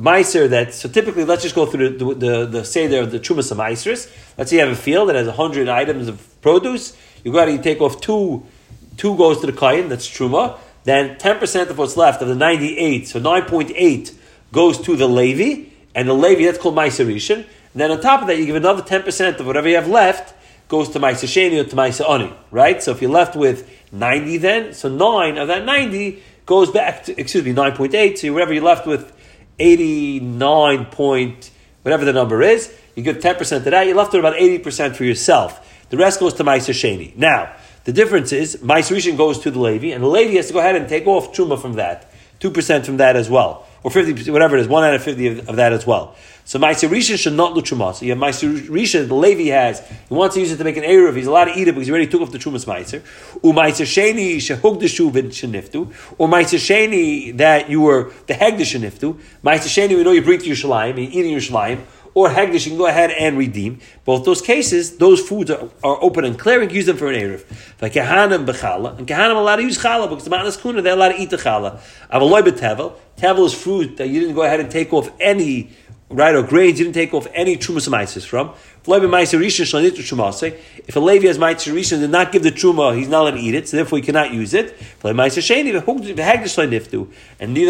Meiser 0.00 0.48
that, 0.48 0.72
so 0.72 0.88
typically, 0.88 1.24
let's 1.24 1.42
just 1.42 1.54
go 1.54 1.66
through 1.66 1.98
the, 1.98 2.04
the, 2.04 2.14
the, 2.14 2.46
the 2.46 2.64
say 2.64 2.86
there, 2.86 3.04
the 3.04 3.20
Trumas 3.20 3.52
of 3.52 3.58
Meisers. 3.58 4.10
Let's 4.38 4.50
say 4.50 4.56
you 4.56 4.62
have 4.62 4.72
a 4.72 4.80
field 4.80 5.10
that 5.10 5.16
has 5.16 5.26
100 5.26 5.68
items 5.68 6.08
of 6.08 6.40
produce. 6.40 6.96
You 7.24 7.32
go 7.32 7.40
out 7.40 7.48
and 7.48 7.58
you 7.58 7.62
take 7.62 7.82
off 7.82 8.00
two, 8.00 8.46
two 8.96 9.18
goes 9.18 9.40
to 9.42 9.46
the 9.46 9.52
Kayan, 9.52 9.90
that's 9.90 10.08
Truma. 10.08 10.58
Then 10.84 11.16
10% 11.16 11.68
of 11.68 11.76
what's 11.76 11.98
left 11.98 12.22
of 12.22 12.28
the 12.28 12.34
98, 12.34 13.06
so 13.06 13.20
9.8 13.20 14.14
goes 14.50 14.80
to 14.80 14.96
the 14.96 15.06
Levi. 15.06 15.68
And 15.94 16.08
the 16.08 16.14
Levi, 16.14 16.46
that's 16.46 16.56
called 16.56 16.74
Meiser 16.74 17.06
Rishon. 17.06 17.36
And 17.36 17.46
then 17.74 17.90
on 17.90 18.00
top 18.00 18.22
of 18.22 18.28
that, 18.28 18.38
you 18.38 18.46
give 18.46 18.56
another 18.56 18.80
10% 18.80 19.40
of 19.40 19.46
whatever 19.46 19.68
you 19.68 19.74
have 19.74 19.88
left 19.88 20.32
goes 20.70 20.88
to 20.90 21.00
Meiser 21.00 21.26
Sheni 21.26 21.60
or 21.60 21.68
to 21.68 21.76
Meiser 21.76 22.08
Oni, 22.08 22.32
right? 22.50 22.82
So 22.82 22.92
if 22.92 23.02
you're 23.02 23.10
left 23.10 23.36
with 23.36 23.68
90 23.92 24.36
then, 24.38 24.72
so 24.72 24.88
9 24.88 25.36
of 25.36 25.48
that 25.48 25.64
90 25.64 26.22
goes 26.46 26.70
back 26.70 27.04
to, 27.04 27.20
excuse 27.20 27.44
me, 27.44 27.52
9.8, 27.52 28.16
so 28.16 28.32
whatever 28.32 28.54
you're 28.54 28.62
left 28.62 28.86
with 28.86 29.12
89 29.58 30.86
point, 30.86 31.50
whatever 31.82 32.04
the 32.04 32.12
number 32.12 32.40
is, 32.40 32.72
you 32.94 33.02
give 33.02 33.18
10% 33.18 33.64
to 33.64 33.70
that, 33.70 33.86
you're 33.86 33.96
left 33.96 34.12
with 34.12 34.20
about 34.20 34.36
80% 34.36 34.94
for 34.94 35.04
yourself. 35.04 35.88
The 35.90 35.96
rest 35.96 36.20
goes 36.20 36.34
to 36.34 36.44
Meiser 36.44 36.72
Sheni. 36.72 37.16
Now, 37.16 37.52
the 37.84 37.92
difference 37.92 38.32
is, 38.32 38.56
Meiser 38.58 38.96
Rishon 38.96 39.16
goes 39.16 39.40
to 39.40 39.50
the 39.50 39.58
Levi, 39.58 39.88
and 39.88 40.04
the 40.04 40.08
Levi 40.08 40.36
has 40.36 40.46
to 40.46 40.52
go 40.52 40.60
ahead 40.60 40.76
and 40.76 40.88
take 40.88 41.06
off 41.08 41.32
Truma 41.32 41.60
from 41.60 41.74
that, 41.74 42.12
2% 42.38 42.86
from 42.86 42.98
that 42.98 43.16
as 43.16 43.28
well 43.28 43.66
or 43.82 43.90
50, 43.90 44.30
whatever 44.30 44.56
it 44.56 44.60
is, 44.60 44.68
1 44.68 44.84
out 44.84 44.94
of 44.94 45.02
50 45.02 45.26
of, 45.26 45.48
of 45.48 45.56
that 45.56 45.72
as 45.72 45.86
well. 45.86 46.14
So 46.44 46.58
Ma'aser 46.58 46.88
Rishon 46.88 47.16
should 47.16 47.34
not 47.34 47.54
look 47.54 47.64
Truma. 47.64 47.94
So 47.94 48.04
you 48.04 48.10
have 48.10 48.18
Ma'aser 48.18 48.66
Rishon, 48.66 49.08
the 49.08 49.14
Levi 49.14 49.50
has, 49.50 49.86
he 49.86 50.14
wants 50.14 50.34
to 50.34 50.40
use 50.40 50.50
it 50.50 50.56
to 50.56 50.64
make 50.64 50.76
an 50.76 50.82
Erev, 50.82 51.16
he's 51.16 51.26
allowed 51.26 51.46
to 51.46 51.58
eat 51.58 51.68
it 51.68 51.74
because 51.74 51.86
he 51.86 51.92
already 51.92 52.08
took 52.08 52.22
off 52.22 52.32
the 52.32 52.38
Trumas 52.38 52.66
Ma'aser. 52.66 53.02
U 53.44 53.52
Ma'aser 53.52 53.86
Sheni 53.86 54.36
Shuvin 54.36 55.28
Sheniftu. 55.28 55.92
Or 56.18 56.28
Ma'aser 56.28 56.58
Sheni 56.58 57.36
that 57.38 57.70
you 57.70 57.80
were 57.80 58.12
the 58.26 58.34
Heg 58.34 58.58
the 58.58 58.64
Sheniftu. 58.64 59.18
Ma'aser 59.44 59.68
Sheni, 59.68 59.96
we 59.96 60.02
know 60.02 60.12
you 60.12 60.22
bring 60.22 60.40
to 60.40 60.50
Yerushalayim, 60.50 60.98
you 60.98 61.04
eat 61.04 61.26
in 61.26 61.38
Yerushalayim 61.38 61.80
or 62.14 62.28
Hegdish, 62.28 62.64
you 62.66 62.72
can 62.72 62.78
go 62.78 62.86
ahead 62.86 63.10
and 63.10 63.38
redeem. 63.38 63.78
Both 64.04 64.24
those 64.24 64.40
cases, 64.40 64.96
those 64.96 65.20
foods 65.20 65.50
are, 65.50 65.68
are 65.84 66.02
open 66.02 66.24
and 66.24 66.38
clear, 66.38 66.60
and 66.60 66.70
use 66.72 66.86
them 66.86 66.96
for 66.96 67.10
an 67.10 67.20
Erev. 67.20 67.44
Like 67.80 67.92
Kehanim 67.92 68.46
Bechala, 68.46 68.98
and 68.98 69.06
Kehanim 69.06 69.36
allowed 69.36 69.56
to 69.56 69.62
use 69.62 69.78
Chala, 69.78 70.08
because 70.08 70.24
the 70.24 70.30
Matnas 70.30 70.60
Kuna, 70.60 70.82
they're 70.82 70.94
allowed 70.94 71.12
to 71.12 71.20
eat 71.20 71.30
the 71.30 71.36
Chala. 71.36 71.80
Avaloy 72.12 72.42
Betevel, 72.42 72.94
Tevel 73.16 73.46
is 73.46 73.54
fruit 73.54 73.96
that 73.98 74.08
you 74.08 74.20
didn't 74.20 74.34
go 74.34 74.42
ahead 74.42 74.60
and 74.60 74.70
take 74.70 74.92
off 74.92 75.10
any, 75.20 75.70
right, 76.08 76.34
or 76.34 76.42
grains, 76.42 76.78
you 76.78 76.84
didn't 76.84 76.94
take 76.94 77.14
off 77.14 77.26
any 77.34 77.56
Trumas 77.56 78.26
from. 78.26 78.54
If 78.82 78.88
a 78.88 78.92
Levi 81.00 81.26
has 81.26 81.38
Ma'aser 81.38 81.72
Rishon, 81.72 82.00
did 82.00 82.10
not 82.10 82.32
give 82.32 82.42
the 82.42 82.50
Truma, 82.50 82.96
he's 82.96 83.08
not 83.08 83.20
allowed 83.22 83.32
to 83.32 83.38
eat 83.38 83.54
it, 83.54 83.68
so 83.68 83.76
therefore 83.76 83.98
he 83.98 84.02
cannot 84.02 84.32
use 84.32 84.54
it. 84.54 84.74
And 85.04 85.18
neither 85.18 85.34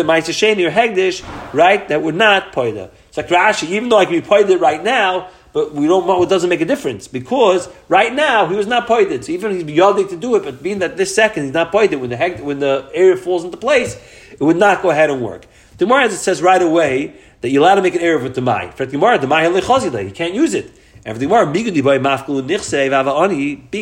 Ma'aser 0.05 0.33
Sheni 0.33 0.65
or 0.65 0.71
Hegdish, 0.71 1.53
right, 1.53 1.89
that 1.89 2.03
would 2.03 2.15
not 2.15 2.53
Poida. 2.53 2.91
It's 3.11 3.17
like 3.17 3.27
Rashi, 3.27 3.69
even 3.71 3.89
though 3.89 3.99
I 3.99 4.05
can 4.05 4.15
be 4.15 4.21
pointed 4.21 4.61
right 4.61 4.83
now, 4.83 5.29
but 5.53 5.75
we 5.75 5.89
don't 5.89 6.23
it 6.23 6.29
doesn't 6.29 6.49
make 6.49 6.61
a 6.61 6.65
difference 6.65 7.09
because 7.09 7.69
right 7.89 8.15
now 8.15 8.47
he 8.47 8.55
was 8.55 8.69
not 8.69 8.87
pointed. 8.87 9.25
So 9.25 9.33
even 9.33 9.51
if 9.51 9.67
he's 9.67 9.79
yodik 9.79 10.09
to 10.11 10.17
do 10.17 10.37
it, 10.37 10.45
but 10.45 10.63
being 10.63 10.79
that 10.79 10.97
this 10.97 11.13
second 11.13 11.43
he's 11.45 11.53
not 11.53 11.73
pointed, 11.73 12.01
when 12.01 12.11
the 12.11 12.17
heck, 12.17 12.39
when 12.39 12.61
the 12.61 12.89
area 12.95 13.17
falls 13.17 13.45
into 13.45 13.57
place, 13.57 13.97
it 14.31 14.41
would 14.41 14.57
not 14.57 14.81
go 14.81 14.91
ahead 14.91 15.11
and 15.11 15.21
work. 15.21 15.47
Gemara 15.77 16.05
as 16.05 16.13
it 16.13 16.19
says 16.19 16.41
right 16.41 16.63
away 16.63 17.15
that 17.41 17.49
you're 17.51 17.63
allowed 17.63 17.77
to 17.77 17.83
make 17.83 17.97
an 17.97 18.01
error 18.01 18.23
with 18.23 18.37
the 18.37 18.41
mai. 18.41 18.71
For 18.71 18.87
the 18.87 18.93
Gemara, 18.93 19.19
the 19.19 19.27
mai 19.27 19.51
he 19.51 20.11
can't 20.13 20.35
use 20.35 20.55
it. 20.55 20.71
And 21.05 21.17
for 21.17 21.21
Gemara, 21.21 21.51
being 21.51 21.65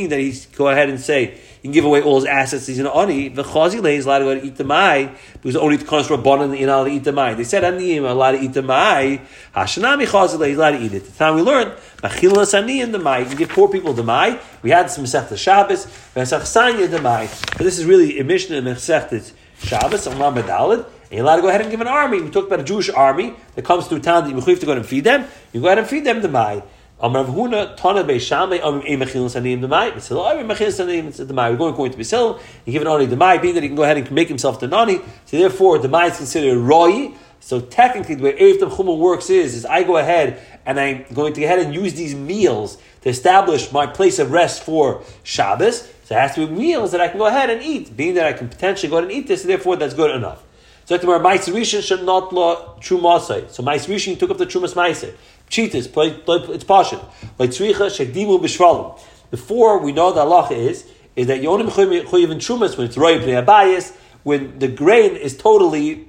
that 0.08 0.18
he's 0.18 0.46
go 0.46 0.68
ahead 0.68 0.88
and 0.88 0.98
say 0.98 1.38
can 1.62 1.72
give 1.72 1.84
away 1.84 2.02
all 2.02 2.16
his 2.16 2.24
assets. 2.24 2.66
He's 2.66 2.78
an 2.78 2.86
oni. 2.86 3.28
The 3.28 3.42
chazile 3.42 3.96
is 3.96 4.06
allowed 4.06 4.20
to 4.20 4.24
go 4.24 4.34
to 4.40 4.46
eat 4.46 4.56
the 4.56 4.64
mai 4.64 5.14
because 5.34 5.56
only 5.56 5.76
the 5.76 5.84
konas 5.84 6.06
rabbanon 6.08 6.50
not 6.50 6.60
allowed 6.60 6.84
to 6.84 6.90
eat 6.90 7.04
the 7.04 7.12
mai. 7.12 7.34
They 7.34 7.44
said 7.44 7.62
aniyim 7.62 8.02
are 8.02 8.08
allowed 8.08 8.32
to 8.32 8.40
eat 8.40 8.52
the 8.52 8.62
mai. 8.62 9.20
Hashanami 9.54 10.06
chazile 10.06 10.48
is 10.48 10.56
allowed 10.56 10.72
to 10.72 10.80
eat 10.80 10.94
it. 10.94 11.04
The 11.04 11.12
time 11.12 11.34
we 11.34 11.42
learned 11.42 11.72
machilas 12.02 12.54
aniyim 12.54 12.92
the 12.92 12.98
mai. 12.98 13.18
You 13.20 13.26
can 13.26 13.36
give 13.36 13.48
poor 13.48 13.68
people 13.68 13.92
the 13.92 14.04
mai. 14.04 14.38
We 14.62 14.70
had 14.70 14.90
some 14.90 15.04
mesechta 15.04 15.36
Shabbos. 15.36 15.86
Mesech 16.14 16.42
sanya 16.42 16.90
the 16.90 17.00
mai. 17.00 17.28
But 17.56 17.64
this 17.64 17.78
is 17.78 17.84
really 17.84 18.18
a 18.20 18.24
mission 18.24 18.54
in 18.54 18.64
mesechta 18.64 19.32
Shabbos. 19.62 20.06
Amram 20.06 20.34
bedalid. 20.34 20.86
And 21.10 21.16
you're 21.16 21.22
allowed 21.22 21.36
to 21.36 21.42
go 21.42 21.48
ahead 21.48 21.62
and 21.62 21.70
give 21.70 21.80
an 21.80 21.88
army. 21.88 22.20
We 22.20 22.30
talked 22.30 22.48
about 22.48 22.60
a 22.60 22.64
Jewish 22.64 22.90
army 22.90 23.34
that 23.54 23.64
comes 23.64 23.86
through 23.86 24.00
town 24.00 24.24
that 24.24 24.30
you 24.30 24.36
have 24.38 24.60
to 24.60 24.66
go 24.66 24.72
and 24.72 24.84
feed 24.84 25.04
them. 25.04 25.24
You 25.52 25.60
go 25.62 25.68
ahead 25.68 25.78
and 25.78 25.86
feed 25.86 26.04
them 26.04 26.20
the 26.20 26.28
mai. 26.28 26.62
Amar 27.00 27.26
Huna 27.26 27.76
Tana 27.76 28.02
Beishamay 28.02 28.60
Amim 28.60 28.84
E 28.84 28.96
Mechilin 28.96 29.30
Sanim 29.30 29.60
Demai 29.60 29.92
Misil 29.92 30.16
Amim 30.16 30.50
Mechilin 30.50 31.12
Sanim 31.12 31.12
Demai. 31.12 31.52
We're 31.52 31.56
going 31.56 31.72
according 31.72 31.96
to 31.96 32.02
Misil. 32.02 32.40
You 32.64 32.72
give 32.72 32.82
it 32.82 32.88
only 32.88 33.06
Demai, 33.06 33.40
being 33.40 33.54
that 33.54 33.62
he 33.62 33.68
can 33.68 33.76
go 33.76 33.84
ahead 33.84 33.98
and 33.98 34.10
make 34.10 34.26
himself 34.26 34.58
the 34.58 34.66
nani. 34.66 35.00
So 35.26 35.38
therefore, 35.38 35.78
Demai 35.78 36.10
is 36.10 36.16
considered 36.16 36.58
Roy. 36.58 37.12
So 37.38 37.60
technically, 37.60 38.16
the 38.16 38.24
way 38.24 38.32
Erev 38.32 38.58
Chumah 38.58 38.98
works 38.98 39.30
is, 39.30 39.54
is 39.54 39.64
I 39.64 39.84
go 39.84 39.96
ahead 39.96 40.42
and 40.66 40.80
I'm 40.80 41.04
going 41.14 41.34
to 41.34 41.40
go 41.40 41.46
ahead 41.46 41.60
and 41.60 41.72
use 41.72 41.94
these 41.94 42.16
meals 42.16 42.78
to 43.02 43.10
establish 43.10 43.70
my 43.70 43.86
place 43.86 44.18
of 44.18 44.32
rest 44.32 44.64
for 44.64 45.04
Shabbos. 45.22 45.88
So 46.02 46.16
it 46.16 46.18
has 46.18 46.34
to 46.34 46.48
be 46.48 46.52
meals 46.52 46.90
that 46.90 47.00
I 47.00 47.06
can 47.06 47.18
go 47.18 47.26
ahead 47.26 47.48
and 47.48 47.62
eat, 47.62 47.96
being 47.96 48.14
that 48.14 48.26
I 48.26 48.32
can 48.32 48.48
potentially 48.48 48.90
go 48.90 48.96
ahead 48.96 49.08
and 49.08 49.16
eat 49.16 49.28
this, 49.28 49.42
so 49.42 49.46
therefore 49.48 49.76
that's 49.76 49.94
good 49.94 50.10
enough. 50.10 50.42
So 50.88 50.96
tomorrow, 50.96 51.22
Ma'is 51.22 51.52
Rishon 51.52 51.82
should 51.82 52.02
not 52.02 52.32
law 52.32 52.74
true 52.80 52.96
So 52.96 53.62
Ma'is 53.62 53.86
Rishon 53.86 54.18
took 54.18 54.30
up 54.30 54.38
the 54.38 54.46
Trumas 54.46 54.72
Ma'isei. 54.72 55.14
Cheetahs, 55.50 55.86
it's 55.94 56.64
partial. 56.64 57.12
Like 57.38 57.50
tzricha 57.50 57.90
shedimu 57.90 58.40
b'shvalim. 58.40 58.98
Before 59.30 59.80
we 59.80 59.92
know 59.92 60.14
the 60.14 60.24
halacha 60.24 60.52
is 60.52 60.86
is 61.14 61.26
that 61.26 61.44
only 61.44 61.66
mechuyev 61.66 62.30
in 62.30 62.38
trumas 62.38 62.78
when 62.78 62.86
it's 62.86 62.96
roy 62.96 63.18
abayis 63.18 63.94
when 64.22 64.58
the 64.60 64.68
grain 64.68 65.14
is 65.14 65.36
totally 65.36 66.08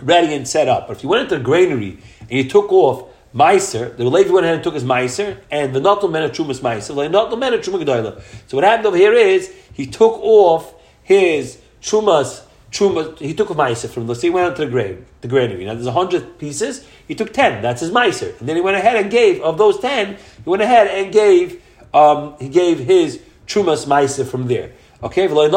ready 0.00 0.32
and 0.32 0.48
set 0.48 0.68
up. 0.68 0.88
But 0.88 0.96
if 0.96 1.02
you 1.02 1.10
went 1.10 1.24
into 1.24 1.36
the 1.36 1.44
granary 1.44 1.98
and 2.20 2.30
you 2.30 2.48
took 2.48 2.72
off 2.72 3.10
Meiser, 3.34 3.94
the 3.94 4.04
Levi 4.04 4.30
went 4.30 4.46
ahead 4.46 4.54
and 4.54 4.64
took 4.64 4.72
his 4.72 4.84
Meiser, 4.84 5.38
and 5.50 5.74
the 5.74 5.80
Natal 5.80 6.08
men 6.08 6.22
of 6.22 6.32
Trumas 6.32 6.60
Meiser, 6.60 6.94
the 6.94 7.08
Natal 7.10 7.36
men 7.36 7.52
of 7.52 7.60
Truma 7.60 8.22
So 8.46 8.56
what 8.56 8.64
happened 8.64 8.86
over 8.86 8.96
here 8.96 9.12
is 9.12 9.52
he 9.74 9.86
took 9.86 10.18
off 10.22 10.72
his 11.02 11.58
Trumas 11.82 12.44
Truma, 12.72 13.18
he 13.18 13.34
took 13.34 13.50
a 13.50 13.54
meiser 13.54 13.88
from 13.88 14.06
the, 14.06 14.14
so 14.14 14.22
he 14.22 14.30
went 14.30 14.50
out 14.50 14.56
to 14.56 14.64
the 14.64 14.70
grave, 14.70 15.04
the 15.20 15.28
granary. 15.28 15.66
Now 15.66 15.74
there's 15.74 15.86
a 15.86 15.92
hundred 15.92 16.38
pieces, 16.38 16.86
he 17.06 17.14
took 17.14 17.32
ten, 17.32 17.62
that's 17.62 17.82
his 17.82 17.90
meiser. 17.90 18.38
And 18.40 18.48
then 18.48 18.56
he 18.56 18.62
went 18.62 18.78
ahead 18.78 18.96
and 18.96 19.10
gave, 19.10 19.42
of 19.42 19.58
those 19.58 19.78
ten, 19.78 20.16
he 20.42 20.50
went 20.50 20.62
ahead 20.62 20.88
and 20.88 21.12
gave, 21.12 21.62
um, 21.92 22.34
he 22.40 22.48
gave 22.48 22.78
his 22.78 23.20
Trumas 23.46 23.86
meiser 23.86 24.26
from 24.26 24.48
there. 24.48 24.72
Okay, 25.02 25.26
but 25.26 25.44
he 25.44 25.50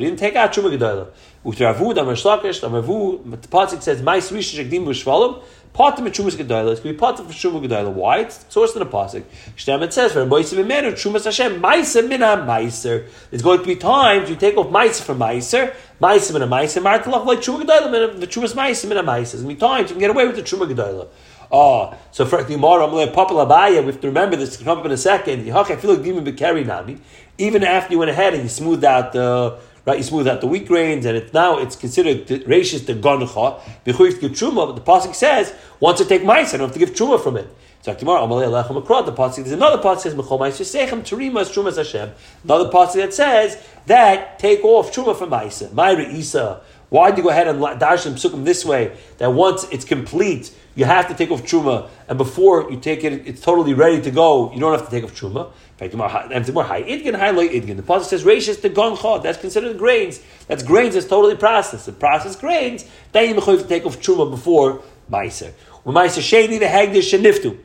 didn't 0.00 0.18
take 0.18 0.36
out 0.36 0.52
Truma 0.52 0.76
Gedoyla. 0.76 1.08
Utravu, 1.44 1.94
Damar 1.94 2.14
Shlakish, 2.14 2.60
Damarvu, 2.60 3.30
the 3.30 3.48
Pasik 3.48 3.80
says, 3.80 4.02
Mais 4.02 4.30
Rish 4.30 4.56
Shagdim 4.56 4.84
Bushvalim, 4.84 5.42
Potter 5.72 6.02
Chumas 6.02 6.36
Gedoyla. 6.36 6.72
It's 6.72 6.80
going 6.80 6.92
to 6.92 6.92
be 6.94 6.98
Potter 6.98 7.22
for 7.24 7.32
Truma 7.32 7.64
Gedoyla. 7.64 7.92
Why? 7.92 8.20
It's 8.20 8.44
sourced 8.44 8.74
in 8.74 8.80
the 8.80 8.86
Pasik. 8.86 9.24
Shtem 9.56 9.82
it 9.82 9.92
says, 9.92 10.12
for 10.12 10.26
Moisim 10.26 10.64
Imenu, 10.64 10.92
Chumas 10.92 11.24
Hashem, 11.24 11.60
Meiser 11.62 12.06
Mina 12.06 12.44
Meiser. 12.46 13.08
It's 13.30 13.42
going 13.42 13.60
to 13.60 13.66
be 13.66 13.76
times 13.76 14.28
you 14.28 14.36
take 14.36 14.56
off 14.56 14.66
Meiser 14.66 15.02
from 15.02 15.18
Meiser, 15.18 15.74
Meiser 16.00 16.32
Mina 16.32 16.48
Meiser, 16.48 16.82
Martalach 16.82 17.24
like 17.24 17.38
Truma 17.38 17.62
Gedoyla, 17.62 18.20
the 18.20 18.26
Chumas 18.26 18.54
Meiser 18.54 18.88
Mina 18.88 19.02
Meiser. 19.02 19.34
It's 19.34 19.42
going 19.42 19.48
to 19.48 19.54
be 19.54 19.60
times 19.60 19.90
you 19.90 19.94
can 19.94 20.00
get 20.00 20.10
away 20.10 20.26
with 20.26 20.36
the 20.36 20.42
Truma 20.42 20.70
Gedoyla. 20.70 21.08
Oh, 21.52 21.90
ah, 21.92 21.96
so 22.12 22.24
for 22.26 22.44
the 22.44 22.54
Gemara, 22.54 22.84
I'm 22.84 22.90
going 22.90 23.08
to 23.08 23.12
pop 23.12 23.30
abaya. 23.30 23.80
We 23.80 23.86
have 23.86 24.00
to 24.02 24.06
remember 24.06 24.36
this 24.36 24.56
come 24.56 24.78
up 24.78 24.84
in 24.84 24.92
a 24.92 24.96
second. 24.96 25.50
I 25.50 25.76
feel 25.76 25.96
like. 25.96 26.98
Even 27.38 27.64
after 27.64 27.92
you 27.92 27.98
went 27.98 28.10
ahead 28.10 28.34
and 28.34 28.44
you 28.44 28.48
smoothed 28.48 28.84
out 28.84 29.12
the 29.12 29.58
right? 29.84 29.98
You 29.98 30.04
smooth 30.04 30.28
out 30.28 30.40
the 30.40 30.46
wheat 30.46 30.66
grains, 30.66 31.06
and 31.06 31.16
it's 31.16 31.32
now 31.32 31.58
it's 31.58 31.76
considered 31.76 32.26
rachis 32.26 32.86
the 32.86 32.94
goncha. 32.94 33.60
B'chuyev 33.84 34.14
to 34.14 34.20
give 34.20 34.32
truma, 34.32 34.66
but 34.66 34.76
the 34.76 34.80
pasuk 34.80 35.14
says 35.14 35.54
once 35.78 36.00
you 36.00 36.06
take 36.06 36.24
mice, 36.24 36.54
I 36.54 36.58
don't 36.58 36.68
have 36.68 36.74
to 36.74 36.78
give 36.78 36.94
truma 36.94 37.22
from 37.22 37.36
it. 37.36 37.48
So 37.82 37.94
tomorrow, 37.94 38.26
Amalei 38.26 38.46
Alechem 38.46 38.82
Akrod, 38.82 39.06
the 39.06 39.12
pasuk 39.12 39.36
there's 39.36 39.52
another 39.52 39.82
pasuk 39.82 40.00
says 40.00 40.14
Mechol 40.14 40.38
Ma'aser 40.38 40.88
Sechem 40.88 41.00
Terimas 41.00 41.50
Trumas 41.50 41.76
Hashem. 41.76 42.10
Another 42.44 42.70
pasuk 42.70 42.94
that 42.96 43.14
says 43.14 43.56
that 43.86 44.38
take 44.38 44.62
off 44.64 44.92
truma 44.92 45.16
from 45.16 45.30
Ma'aser. 45.30 45.72
Myra 45.72 46.02
Isa. 46.02 46.60
Why 46.90 47.12
do 47.12 47.18
you 47.18 47.22
go 47.22 47.30
ahead 47.30 47.48
and 47.48 47.60
dash 47.80 48.04
them 48.04 48.16
psukim 48.16 48.44
this 48.44 48.64
way? 48.64 48.96
That 49.18 49.32
once 49.32 49.64
it's 49.70 49.84
complete, 49.84 50.52
you 50.74 50.84
have 50.84 51.08
to 51.08 51.14
take 51.14 51.30
off 51.30 51.42
truma, 51.42 51.88
and 52.08 52.18
before 52.18 52.70
you 52.70 52.78
take 52.78 53.04
it, 53.04 53.26
it's 53.26 53.40
totally 53.40 53.72
ready 53.74 54.02
to 54.02 54.10
go. 54.10 54.52
You 54.52 54.60
don't 54.60 54.72
have 54.72 54.84
to 54.84 54.90
take 54.90 55.04
off 55.04 55.18
truma. 55.18 55.50
The 55.78 55.88
pasuk 55.88 58.04
says 58.04 58.24
rachis 58.24 58.60
the 58.60 58.68
goncha. 58.68 59.22
That's 59.22 59.38
considered 59.38 59.78
grains. 59.78 60.20
That's 60.46 60.62
grains. 60.62 60.92
That's 60.94 61.06
totally 61.06 61.36
processed. 61.36 61.86
The 61.86 61.92
processed 61.92 62.38
grains. 62.38 62.84
Then 63.12 63.30
you 63.30 63.40
have 63.40 63.44
to 63.44 63.66
take 63.66 63.86
off 63.86 63.98
truma 63.98 64.30
before 64.30 64.82
ma'aser. 65.10 65.52
When 65.84 65.96
ma'aser 65.96 66.20
sheni 66.20 66.58
the 66.58 66.66
hagdish 66.66 67.12
sheniftu. 67.12 67.58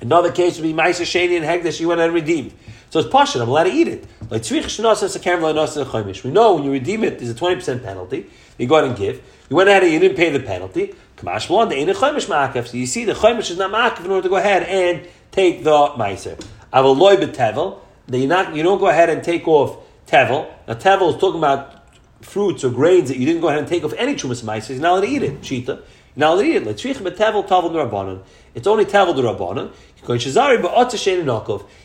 Another 0.00 0.32
case 0.32 0.58
would 0.58 0.64
be 0.64 0.74
ma'aser 0.74 1.04
sheni 1.04 1.36
and 1.36 1.44
hagdish 1.44 1.78
you 1.80 1.86
went 1.88 2.00
and 2.00 2.12
redeemed. 2.12 2.52
So 2.92 3.00
it's 3.00 3.08
passion. 3.08 3.40
I'm 3.40 3.48
allowed 3.48 3.64
to 3.64 3.72
eat 3.72 3.88
it. 3.88 4.04
Like 4.28 4.44
We 4.50 6.30
know 6.30 6.54
when 6.54 6.64
you 6.64 6.70
redeem 6.70 7.04
it, 7.04 7.18
there's 7.18 7.30
a 7.30 7.34
twenty 7.34 7.54
percent 7.54 7.82
penalty. 7.82 8.26
You 8.58 8.66
go 8.66 8.74
ahead 8.76 8.88
and 8.90 8.98
give. 8.98 9.22
You 9.48 9.56
went 9.56 9.70
ahead 9.70 9.82
and 9.82 9.90
you 9.94 9.98
didn't 9.98 10.18
pay 10.18 10.28
the 10.28 10.40
penalty. 10.40 10.92
So 11.18 11.26
you 11.26 12.86
see, 12.86 13.04
the 13.06 13.14
chaimish 13.14 13.50
is 13.50 13.56
not 13.56 13.70
ma'akev 13.70 14.04
in 14.04 14.10
order 14.10 14.24
to 14.24 14.28
go 14.28 14.36
ahead 14.36 14.64
and 14.64 15.08
take 15.30 15.64
the 15.64 15.70
ma'aser. 15.70 16.38
Avaloy 16.70 17.16
betevel. 17.16 17.78
That 18.08 18.18
you 18.18 18.26
not 18.26 18.54
you 18.54 18.62
don't 18.62 18.78
go 18.78 18.88
ahead 18.88 19.08
and 19.08 19.24
take 19.24 19.48
off 19.48 19.78
tevel. 20.06 20.52
Now 20.68 20.74
tevel 20.74 21.14
is 21.14 21.18
talking 21.18 21.38
about 21.38 21.86
fruits 22.20 22.62
or 22.62 22.68
grains 22.68 23.08
that 23.08 23.16
you 23.16 23.24
didn't 23.24 23.40
go 23.40 23.48
ahead 23.48 23.60
and 23.60 23.68
take 23.68 23.84
off 23.84 23.94
any 23.96 24.16
trumas 24.16 24.44
ma'aser. 24.44 24.68
You're 24.68 24.80
not 24.80 24.98
allowed 24.98 25.00
to 25.00 25.08
eat 25.08 25.22
it. 25.22 25.40
Shita. 25.40 25.66
You're 25.66 25.78
not 26.16 26.34
allowed 26.34 26.42
to 26.42 26.46
eat 26.46 26.56
it. 26.56 26.64
Letrich 26.64 26.96
betevel 26.96 27.48
tavel 27.48 27.70
rabbanon. 27.70 28.22
It's 28.54 28.66
only 28.66 28.84
tevel 28.84 29.14
rabbanon. 29.14 29.72
You 30.08 30.18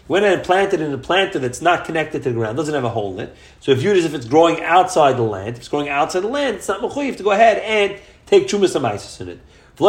went 0.08 0.26
and 0.26 0.44
planted 0.44 0.82
in 0.82 0.92
a 0.92 0.98
planter 0.98 1.38
that's 1.38 1.62
not 1.62 1.86
connected 1.86 2.24
to 2.24 2.30
the 2.30 2.36
ground, 2.36 2.58
doesn't 2.58 2.74
have 2.74 2.84
a 2.84 2.90
hole 2.90 3.14
in 3.14 3.20
it. 3.28 3.36
So 3.60 3.74
if 3.74 3.80
viewed 3.80 3.98
as 3.98 4.06
if 4.06 4.16
it's 4.16 4.26
growing 4.26 4.64
outside 4.64 5.18
the 5.18 5.22
land, 5.22 5.50
if 5.50 5.58
it's 5.58 5.68
growing 5.68 5.90
outside 5.90 6.22
the 6.22 6.28
land, 6.28 6.56
it's 6.56 6.68
not 6.68 6.82
mechuyev 6.82 7.18
to 7.18 7.24
go 7.24 7.30
ahead 7.32 7.60
and 7.60 7.96
take 8.26 8.48
trumas 8.48 8.76
and 8.76 9.22
in 9.22 9.30
it. 9.30 9.40
We 9.80 9.86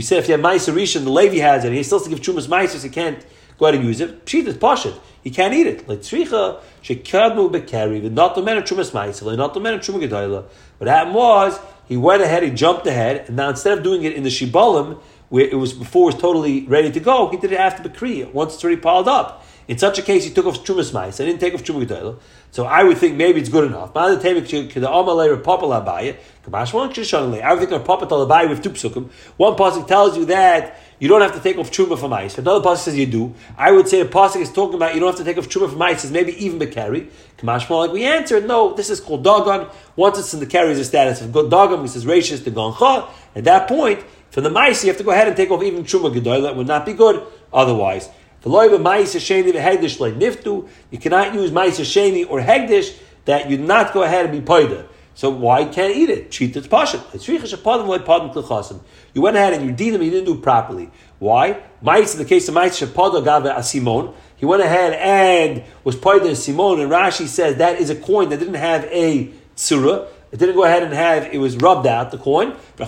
said 0.00 0.18
if 0.18 0.28
you 0.28 0.32
have 0.32 0.40
Maisa 0.40 0.72
Rishon, 0.72 1.04
the 1.04 1.10
Levi 1.10 1.36
has 1.36 1.64
it, 1.64 1.68
and 1.68 1.76
he 1.76 1.82
still 1.82 1.98
has 1.98 2.08
to 2.08 2.14
give 2.14 2.22
Chumas 2.22 2.48
Maisa, 2.48 2.82
he 2.82 2.88
can't 2.88 3.22
go 3.58 3.66
ahead 3.66 3.74
and 3.78 3.84
use 3.84 4.00
it. 4.00 4.24
Pshit 4.24 4.46
is 4.46 4.56
Pashit. 4.56 4.98
He 5.22 5.30
can't 5.30 5.52
eat 5.52 5.66
it. 5.66 5.86
Like 5.86 6.00
Tzricha, 6.00 6.62
Shekadmu 6.82 7.52
Bekari, 7.52 8.02
but 8.02 8.12
not 8.12 8.34
the 8.34 8.40
man 8.42 8.56
of 8.56 8.64
Chumas 8.64 8.92
Maisa, 8.92 9.36
not 9.36 9.52
the 9.52 9.60
man 9.60 9.74
of 9.74 9.80
Chumah. 9.80 10.46
What 10.78 10.88
happened 10.88 11.14
was, 11.14 11.60
he 11.86 11.98
went 11.98 12.22
ahead, 12.22 12.42
he 12.42 12.48
jumped 12.48 12.86
ahead, 12.86 13.26
and 13.26 13.36
now 13.36 13.50
instead 13.50 13.76
of 13.76 13.84
doing 13.84 14.04
it 14.04 14.14
in 14.14 14.22
the 14.22 14.30
Shibalim, 14.30 14.98
where 15.34 15.48
it 15.48 15.56
was 15.56 15.72
before 15.72 16.10
it 16.10 16.14
was 16.14 16.22
totally 16.22 16.64
ready 16.66 16.92
to 16.92 17.00
go, 17.00 17.28
he 17.28 17.36
did 17.36 17.50
it 17.50 17.58
after 17.58 17.82
Bekri, 17.82 18.32
once 18.32 18.54
it's 18.54 18.62
already 18.62 18.80
piled 18.80 19.08
up. 19.08 19.44
In 19.66 19.78
such 19.78 19.98
a 19.98 20.02
case, 20.02 20.22
he 20.22 20.30
took 20.30 20.46
off 20.46 20.62
Chumas 20.62 20.92
Maisa, 20.92 21.22
I 21.22 21.26
didn't 21.26 21.40
take 21.40 21.54
off 21.54 21.64
Chumah 21.64 21.84
Gedoyla. 21.84 22.20
So 22.52 22.66
I 22.66 22.84
would 22.84 22.98
think 22.98 23.16
maybe 23.16 23.40
it's 23.40 23.48
good 23.48 23.64
enough. 23.64 23.96
I 23.96 24.10
would 24.10 24.22
think 24.22 24.36
our 24.36 24.44
papa 27.80 28.06
talabai 28.06 28.48
with 28.48 28.62
two 28.62 28.70
psukim. 28.70 29.10
One 29.36 29.56
pasuk 29.56 29.88
tells 29.88 30.16
you 30.16 30.24
that 30.26 30.78
you 31.00 31.08
don't 31.08 31.20
have 31.20 31.34
to 31.34 31.40
take 31.40 31.58
off 31.58 31.72
truma 31.72 31.98
from 31.98 32.12
ice. 32.12 32.38
Another 32.38 32.64
pasuk 32.64 32.76
says 32.76 32.96
you 32.96 33.06
do. 33.06 33.34
I 33.58 33.72
would 33.72 33.88
say 33.88 34.00
the 34.00 34.08
pasuk 34.08 34.40
is 34.40 34.52
talking 34.52 34.76
about 34.76 34.94
you 34.94 35.00
don't 35.00 35.08
have 35.08 35.18
to 35.18 35.24
take 35.24 35.36
off 35.36 35.48
truma 35.48 35.68
from 35.68 35.82
ice. 35.82 36.04
It's 36.04 36.12
maybe 36.12 36.32
even 36.44 36.60
bekari. 36.60 37.10
Kamashma, 37.38 37.70
like 37.70 37.90
we 37.90 38.04
answered, 38.04 38.46
no. 38.46 38.72
This 38.74 38.88
is 38.88 39.00
called 39.00 39.24
dogon. 39.24 39.68
Once 39.96 40.16
it's 40.20 40.32
in 40.32 40.38
the 40.38 40.46
carries 40.46 40.78
the 40.78 40.84
status 40.84 41.22
of 41.22 41.32
dogon, 41.32 41.82
he 41.82 41.88
says 41.88 42.04
rachis 42.04 42.44
to 42.44 42.52
goncha. 42.52 43.08
At 43.34 43.42
that 43.42 43.66
point, 43.66 44.04
for 44.34 44.40
the 44.40 44.50
mice, 44.50 44.82
you 44.82 44.90
have 44.90 44.98
to 44.98 45.04
go 45.04 45.12
ahead 45.12 45.28
and 45.28 45.36
take 45.36 45.52
off 45.52 45.62
even 45.62 45.84
truma 45.84 46.12
gedoy. 46.12 46.42
That 46.42 46.56
would 46.56 46.66
not 46.66 46.84
be 46.84 46.92
good 46.92 47.24
otherwise. 47.52 48.10
The 48.40 48.50
loiva 48.50 48.82
ma'isa 48.82 49.20
sheni 49.20 49.54
like 50.00 50.14
niftu. 50.14 50.68
You 50.90 50.98
cannot 50.98 51.34
use 51.34 51.52
ma'isa 51.52 51.84
sheni 51.84 52.28
or 52.28 52.40
hegdish 52.40 52.98
that 53.26 53.48
you 53.48 53.58
not 53.58 53.94
go 53.94 54.02
ahead 54.02 54.26
and 54.26 54.34
be 54.34 54.44
poida. 54.44 54.88
So 55.14 55.30
why 55.30 55.66
can't 55.66 55.94
eat 55.94 56.10
it? 56.10 56.32
Cheat 56.32 56.56
it's 56.56 56.66
pashat. 56.66 57.28
You 59.14 59.22
went 59.22 59.36
ahead 59.36 59.52
and 59.52 59.64
you 59.64 59.70
did 59.70 59.94
them, 59.94 60.02
you 60.02 60.10
didn't 60.10 60.26
do 60.26 60.34
it 60.34 60.42
properly. 60.42 60.90
Why? 61.20 61.62
Mice, 61.80 62.14
in 62.14 62.18
the 62.18 62.24
case 62.24 62.48
of 62.48 62.54
mice, 62.54 62.80
shapada 62.80 63.24
gave 63.24 63.56
a 63.56 63.62
simon. 63.62 64.14
He 64.34 64.46
went 64.46 64.64
ahead 64.64 64.94
and 64.94 65.62
was 65.84 65.94
poida 65.94 66.28
in 66.28 66.34
simon, 66.34 66.80
and 66.80 66.90
Rashi 66.90 67.28
says 67.28 67.58
that 67.58 67.78
is 67.78 67.88
a 67.88 67.94
coin 67.94 68.30
that 68.30 68.38
didn't 68.38 68.54
have 68.54 68.82
a 68.86 69.32
tsura. 69.54 70.08
It 70.34 70.40
didn't 70.40 70.56
go 70.56 70.64
ahead 70.64 70.82
and 70.82 70.92
have, 70.92 71.32
it 71.32 71.38
was 71.38 71.56
rubbed 71.58 71.86
out, 71.86 72.10
the 72.10 72.18
coin. 72.18 72.56
You 72.76 72.84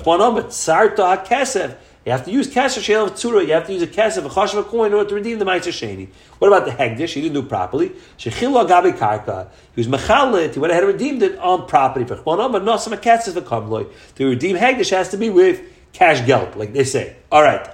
have 2.13 2.25
to 2.25 2.31
use 2.33 2.49
kesef 2.53 2.83
shel 2.83 3.05
of 3.05 3.13
tzura. 3.13 3.47
You 3.47 3.53
have 3.53 3.69
to 3.69 3.73
use 3.73 3.83
a 3.83 3.85
a 3.85 3.89
chashav, 3.89 4.59
a 4.59 4.65
coin 4.65 4.89
in 4.89 4.95
order 4.95 5.11
to 5.11 5.15
redeem 5.15 5.39
the 5.39 5.45
ma'aser 5.45 5.69
sheni. 5.69 6.09
What 6.41 6.49
about 6.49 6.65
the 6.65 6.73
hegdish? 6.73 7.13
He 7.13 7.21
didn't 7.21 7.35
do 7.35 7.43
properly. 7.45 7.93
Shechilo 8.19 8.69
gabi 8.69 8.99
karka. 8.99 9.49
He 9.77 9.81
was 9.81 9.87
mechalit. 9.87 10.55
He 10.55 10.59
went 10.59 10.73
ahead 10.73 10.83
and 10.83 10.93
redeemed 10.93 11.23
it 11.23 11.39
on 11.39 11.69
property. 11.69 12.05
For 12.05 12.17
but 12.17 12.65
nosam 12.65 12.95
a 12.95 13.39
a 13.39 13.43
kamloy. 13.43 13.93
To 14.17 14.27
redeem 14.29 14.57
hegdish 14.57 14.91
has 14.91 15.11
to 15.11 15.17
be 15.17 15.31
with 15.31 15.63
cash 15.93 16.27
geld, 16.27 16.57
like 16.57 16.73
they 16.73 16.83
say. 16.83 17.15
All 17.31 17.45
right. 17.45 17.65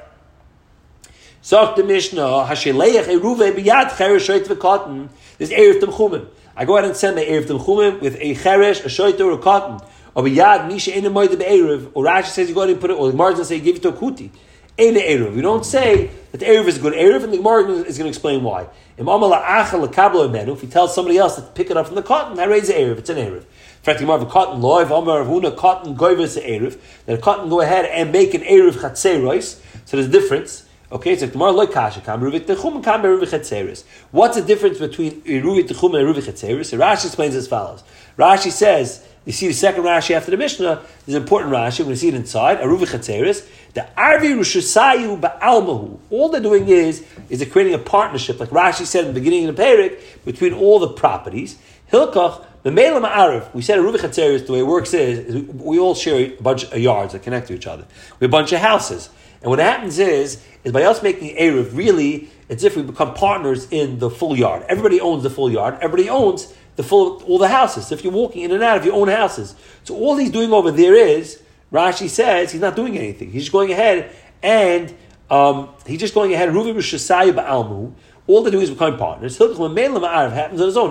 Sok 1.40 1.76
the 1.76 1.84
Mishnah, 1.84 2.20
Hasheleich 2.20 3.04
Eruve 3.04 3.54
biyad 3.54 3.88
cheresh 3.92 4.28
shoyt 4.28 4.44
v'cotton. 4.44 5.08
This 5.38 5.50
Erev 5.50 5.80
Temchumim. 5.80 6.28
I 6.54 6.64
go 6.64 6.76
ahead 6.76 6.88
and 6.88 6.96
send 6.96 7.16
the 7.16 7.22
Erev 7.22 7.44
Temchumim 7.44 8.00
with 8.00 8.16
a 8.16 8.34
cheresh, 8.34 8.84
a 8.84 8.88
shoyt 8.88 9.18
or 9.20 9.32
a 9.32 9.38
cotton. 9.38 9.80
Or 10.14 10.24
yad 10.24 10.68
misha 10.68 10.94
in 10.96 11.04
the 11.04 11.10
be'erev. 11.10 11.90
Or 11.94 12.04
Rashi 12.04 12.26
says 12.26 12.48
you 12.48 12.54
go 12.54 12.60
ahead 12.60 12.72
and 12.72 12.80
put 12.80 12.90
it. 12.90 12.94
Or 12.94 13.06
the 13.06 13.12
Gemara 13.12 13.42
say 13.44 13.58
give 13.60 13.76
it 13.76 13.82
to 13.82 13.88
a 13.88 13.92
kuti. 13.92 14.30
Ein 14.78 14.94
erev. 14.94 15.34
We 15.34 15.40
don't 15.40 15.64
say 15.64 16.10
that 16.30 16.38
the 16.38 16.46
erev 16.46 16.66
is 16.66 16.76
a 16.76 16.80
good 16.80 16.92
erev, 16.92 17.24
and 17.24 17.32
the 17.32 17.38
Gemara 17.38 17.70
is 17.70 17.96
going 17.96 18.04
to 18.04 18.08
explain 18.10 18.42
why. 18.42 18.68
If 18.98 20.60
he 20.60 20.66
tells 20.66 20.94
somebody 20.94 21.16
else 21.16 21.36
to 21.36 21.42
pick 21.42 21.70
it 21.70 21.76
up 21.78 21.86
from 21.86 21.94
the 21.94 22.02
cotton, 22.02 22.36
that 22.36 22.48
raises 22.48 22.70
erev. 22.74 22.98
It's 22.98 23.08
an 23.08 23.16
erev. 23.16 23.44
In 23.44 23.82
fact, 23.82 24.00
the 24.00 24.26
cotton 24.26 24.60
law. 24.60 24.80
If 24.80 24.90
Amar 24.90 25.24
Huna 25.24 25.56
cotton 25.56 25.96
goyves 25.96 26.38
erev, 26.40 26.78
then 27.06 27.20
cotton 27.20 27.48
go 27.48 27.60
ahead 27.62 27.86
and 27.86 28.12
make 28.12 28.34
an 28.34 28.42
erev 28.42 28.72
chatzeros. 28.72 29.60
So 29.86 29.96
there's 29.96 30.08
a 30.08 30.12
difference. 30.12 30.66
Okay, 30.92 31.16
so 31.16 31.26
tomorrow 31.26 31.52
loy 31.52 31.66
kasha 31.66 32.02
kam 32.02 32.20
ruvik 32.20 32.42
techum 32.42 32.84
kam 32.84 33.02
ruvik 33.02 33.30
chetzeris. 33.30 33.84
What's 34.10 34.36
the 34.36 34.42
difference 34.42 34.78
between 34.78 35.22
ruvik 35.22 35.66
techum 35.68 35.98
and 35.98 36.06
ruvik 36.06 36.24
chetzeris? 36.24 36.78
Rashi 36.78 37.06
explains 37.06 37.34
as 37.34 37.48
follows. 37.48 37.82
Rashi 38.18 38.50
says 38.50 39.02
you 39.24 39.32
see 39.32 39.46
the 39.46 39.54
second 39.54 39.84
Rashi 39.84 40.14
after 40.16 40.32
the 40.32 40.36
Mishnah 40.36 40.82
is 41.06 41.14
an 41.14 41.22
important 41.22 41.52
Rashi. 41.52 41.80
We're 41.80 41.84
going 41.84 41.94
to 41.94 42.00
see 42.00 42.08
it 42.08 42.14
inside. 42.14 42.58
Aruvi 42.58 42.86
Chatzeris. 42.86 43.48
The 43.72 43.86
Arvi 43.96 44.34
Rushasayu 44.34 45.20
Ba'almahu. 45.20 45.98
All 46.10 46.28
they're 46.28 46.40
doing 46.40 46.68
is 46.68 47.06
is 47.28 47.38
they're 47.38 47.48
creating 47.48 47.74
a 47.74 47.78
partnership, 47.78 48.40
like 48.40 48.50
Rashi 48.50 48.84
said 48.84 49.06
in 49.06 49.14
the 49.14 49.20
beginning 49.20 49.48
of 49.48 49.56
the 49.56 49.62
Perik, 49.62 50.00
between 50.24 50.52
all 50.52 50.80
the 50.80 50.88
properties. 50.88 51.56
Hilkach 51.92 52.44
Memela 52.64 53.00
Ma'ariv. 53.00 53.54
We 53.54 53.62
said 53.62 53.78
a 53.78 53.82
Aruvi 53.82 53.98
Chatzeris. 53.98 54.46
The 54.46 54.54
way 54.54 54.58
it 54.58 54.66
works 54.66 54.92
is, 54.92 55.20
is, 55.20 55.42
we 55.54 55.78
all 55.78 55.94
share 55.94 56.16
a 56.16 56.28
bunch 56.40 56.64
of 56.64 56.78
yards 56.78 57.12
that 57.12 57.22
connect 57.22 57.46
to 57.46 57.54
each 57.54 57.68
other. 57.68 57.84
We 58.18 58.24
have 58.24 58.30
a 58.30 58.32
bunch 58.32 58.52
of 58.52 58.58
houses, 58.58 59.08
and 59.42 59.50
what 59.50 59.58
happens 59.58 59.98
is 59.98 60.42
is 60.64 60.72
by 60.72 60.84
us 60.84 61.02
making 61.02 61.36
Erev, 61.36 61.76
really, 61.76 62.30
it's 62.48 62.62
if 62.62 62.76
we 62.76 62.82
become 62.82 63.14
partners 63.14 63.66
in 63.70 63.98
the 63.98 64.08
full 64.08 64.38
yard. 64.38 64.64
Everybody 64.68 65.00
owns 65.00 65.24
the 65.24 65.30
full 65.30 65.50
yard. 65.50 65.78
Everybody 65.80 66.08
owns 66.08 66.54
the 66.76 66.82
full 66.82 67.22
all 67.24 67.38
the 67.38 67.48
houses. 67.48 67.90
if 67.90 68.04
you're 68.04 68.12
walking 68.12 68.42
in 68.42 68.52
and 68.52 68.62
out 68.62 68.78
of 68.78 68.84
your 68.84 68.94
own 68.94 69.08
houses, 69.08 69.54
so 69.84 69.96
all 69.96 70.16
he's 70.16 70.30
doing 70.30 70.52
over 70.52 70.70
there 70.70 70.94
is 70.94 71.42
Rashi 71.72 72.08
says 72.08 72.52
he's 72.52 72.60
not 72.60 72.76
doing 72.76 72.96
anything. 72.96 73.30
He's 73.30 73.42
just 73.42 73.52
going 73.52 73.72
ahead 73.72 74.14
and 74.42 74.94
um, 75.30 75.70
he's 75.86 76.00
just 76.00 76.14
going 76.14 76.32
ahead. 76.32 76.50
Ruvi 76.50 76.74
b'almu. 76.74 77.92
All 78.28 78.42
they 78.42 78.52
do 78.52 78.60
is 78.60 78.70
become 78.70 78.96
partners. 78.96 79.36
Happens 79.36 79.58
on 79.60 80.66
his 80.66 80.76
own. 80.76 80.90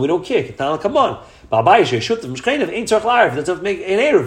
We 0.00 0.06
don't 0.06 0.24
care. 0.24 0.52
Come 0.52 0.96
on. 0.98 1.24
Erev. 1.50 2.00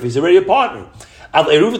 He's 0.02 0.18
already 0.18 0.38
a 0.38 0.42
partner. 0.42 0.88
What 1.34 1.48
do 1.48 1.56
you 1.56 1.72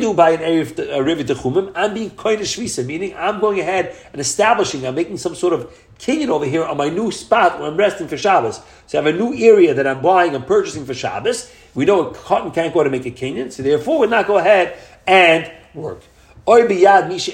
do 0.00 0.14
by 0.14 0.30
an 0.30 0.40
Erev 0.40 1.24
Techumim? 1.26 1.72
I'm 1.74 1.92
being 1.92 2.06
of 2.40 2.46
Shvisa, 2.46 2.86
meaning 2.86 3.14
I'm 3.14 3.38
going 3.38 3.60
ahead 3.60 3.94
and 4.10 4.18
establishing, 4.18 4.86
I'm 4.86 4.94
making 4.94 5.18
some 5.18 5.34
sort 5.34 5.52
of 5.52 5.70
kinyan 5.98 6.28
over 6.28 6.46
here 6.46 6.64
on 6.64 6.78
my 6.78 6.88
new 6.88 7.10
spot 7.10 7.60
where 7.60 7.68
I'm 7.68 7.76
resting 7.76 8.08
for 8.08 8.16
Shabbos. 8.16 8.62
So 8.86 8.98
I 8.98 9.02
have 9.02 9.14
a 9.14 9.18
new 9.18 9.34
area 9.34 9.74
that 9.74 9.86
I'm 9.86 10.00
buying, 10.00 10.34
I'm 10.34 10.46
purchasing 10.46 10.86
for 10.86 10.94
Shabbos. 10.94 11.52
We 11.74 11.84
know 11.84 12.08
a 12.08 12.14
cotton 12.14 12.50
can't 12.50 12.72
go 12.72 12.82
to 12.82 12.88
make 12.88 13.04
a 13.04 13.10
kinyan, 13.10 13.52
so 13.52 13.62
therefore 13.62 13.98
we'll 13.98 14.08
not 14.08 14.26
go 14.26 14.38
ahead 14.38 14.78
and 15.06 15.52
work. 15.74 16.00
Oy 16.48 16.62
biyad 16.62 17.08
misha 17.08 17.32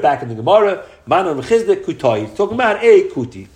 back 0.00 0.22
in 0.22 0.28
the 0.28 0.36
Gemara, 0.36 0.86
man 1.04 1.26
on 1.26 1.42
kutai. 1.42 2.36
Talking 2.36 2.54
about 2.54 2.76
a 2.80 3.08
kuti. 3.08 3.48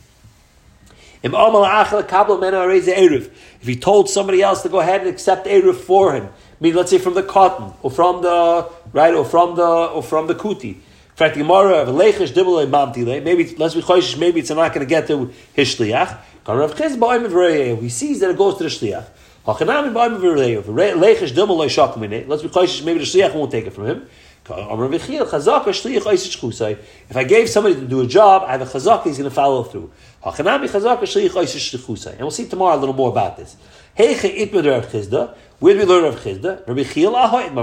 If 3.61 3.67
he 3.67 3.77
told 3.77 4.11
somebody 4.11 4.43
else 4.43 4.63
to 4.63 4.69
go 4.69 4.81
ahead 4.81 5.01
and 5.01 5.11
accept 5.11 5.47
Eruv 5.47 5.77
for 5.77 6.15
him, 6.15 6.27
I 6.27 6.31
mean, 6.61 6.75
let's 6.75 6.91
say 6.91 6.99
from 6.99 7.15
the 7.15 7.23
cotton 7.23 7.73
or 7.83 7.91
from 7.91 8.21
the 8.23 8.69
right 8.93 9.15
or 9.15 9.25
from 9.25 9.57
the 9.57 9.65
or 9.65 10.03
from 10.03 10.27
the 10.27 10.35
kuti, 10.35 10.77
maybe 11.19 11.43
let's 13.57 13.75
be 13.75 13.83
choishish, 13.83 14.19
maybe 14.19 14.41
it's 14.41 14.51
not 14.51 14.75
going 14.75 14.87
to 14.87 14.87
get 14.87 15.07
to 15.07 15.33
his 15.55 15.75
shliach. 15.75 16.19
He 17.81 17.89
sees 17.89 18.21
that 18.21 18.31
it 18.31 18.37
goes 18.37 18.59
to 18.59 18.65
the 18.65 18.69
shliach. 18.69 19.07
Let's 19.47 19.61
be 22.43 22.49
choishish, 22.49 22.85
maybe 22.85 22.99
the 22.99 23.05
shliach 23.05 23.35
won't 23.35 23.51
take 23.51 23.67
it 23.67 23.73
from 23.73 23.87
him. 23.87 24.07
If 24.49 25.11
I 27.17 27.25
gave 27.25 27.51
somebody 27.51 27.75
to 27.75 27.87
do 27.87 28.01
a 28.01 28.07
job, 28.07 28.45
I 28.47 28.53
have 28.53 28.63
a 28.63 28.65
chazaka, 28.65 29.05
he's 29.05 29.19
going 29.19 29.29
to 29.29 29.35
follow 29.35 29.65
through. 29.65 29.91
And 30.25 30.47
we'll 32.21 32.31
see 32.31 32.47
tomorrow 32.47 32.77
a 32.77 32.81
little 32.81 32.95
more 32.95 33.11
about 33.11 33.37
this. 33.37 33.57
Where 33.97 34.15
did 35.73 35.79
we 35.79 35.85
learn 35.87 36.05
of 36.05 36.21
Chizda? 36.21 36.67
Rabbi. 36.67 36.85
We 36.93 37.07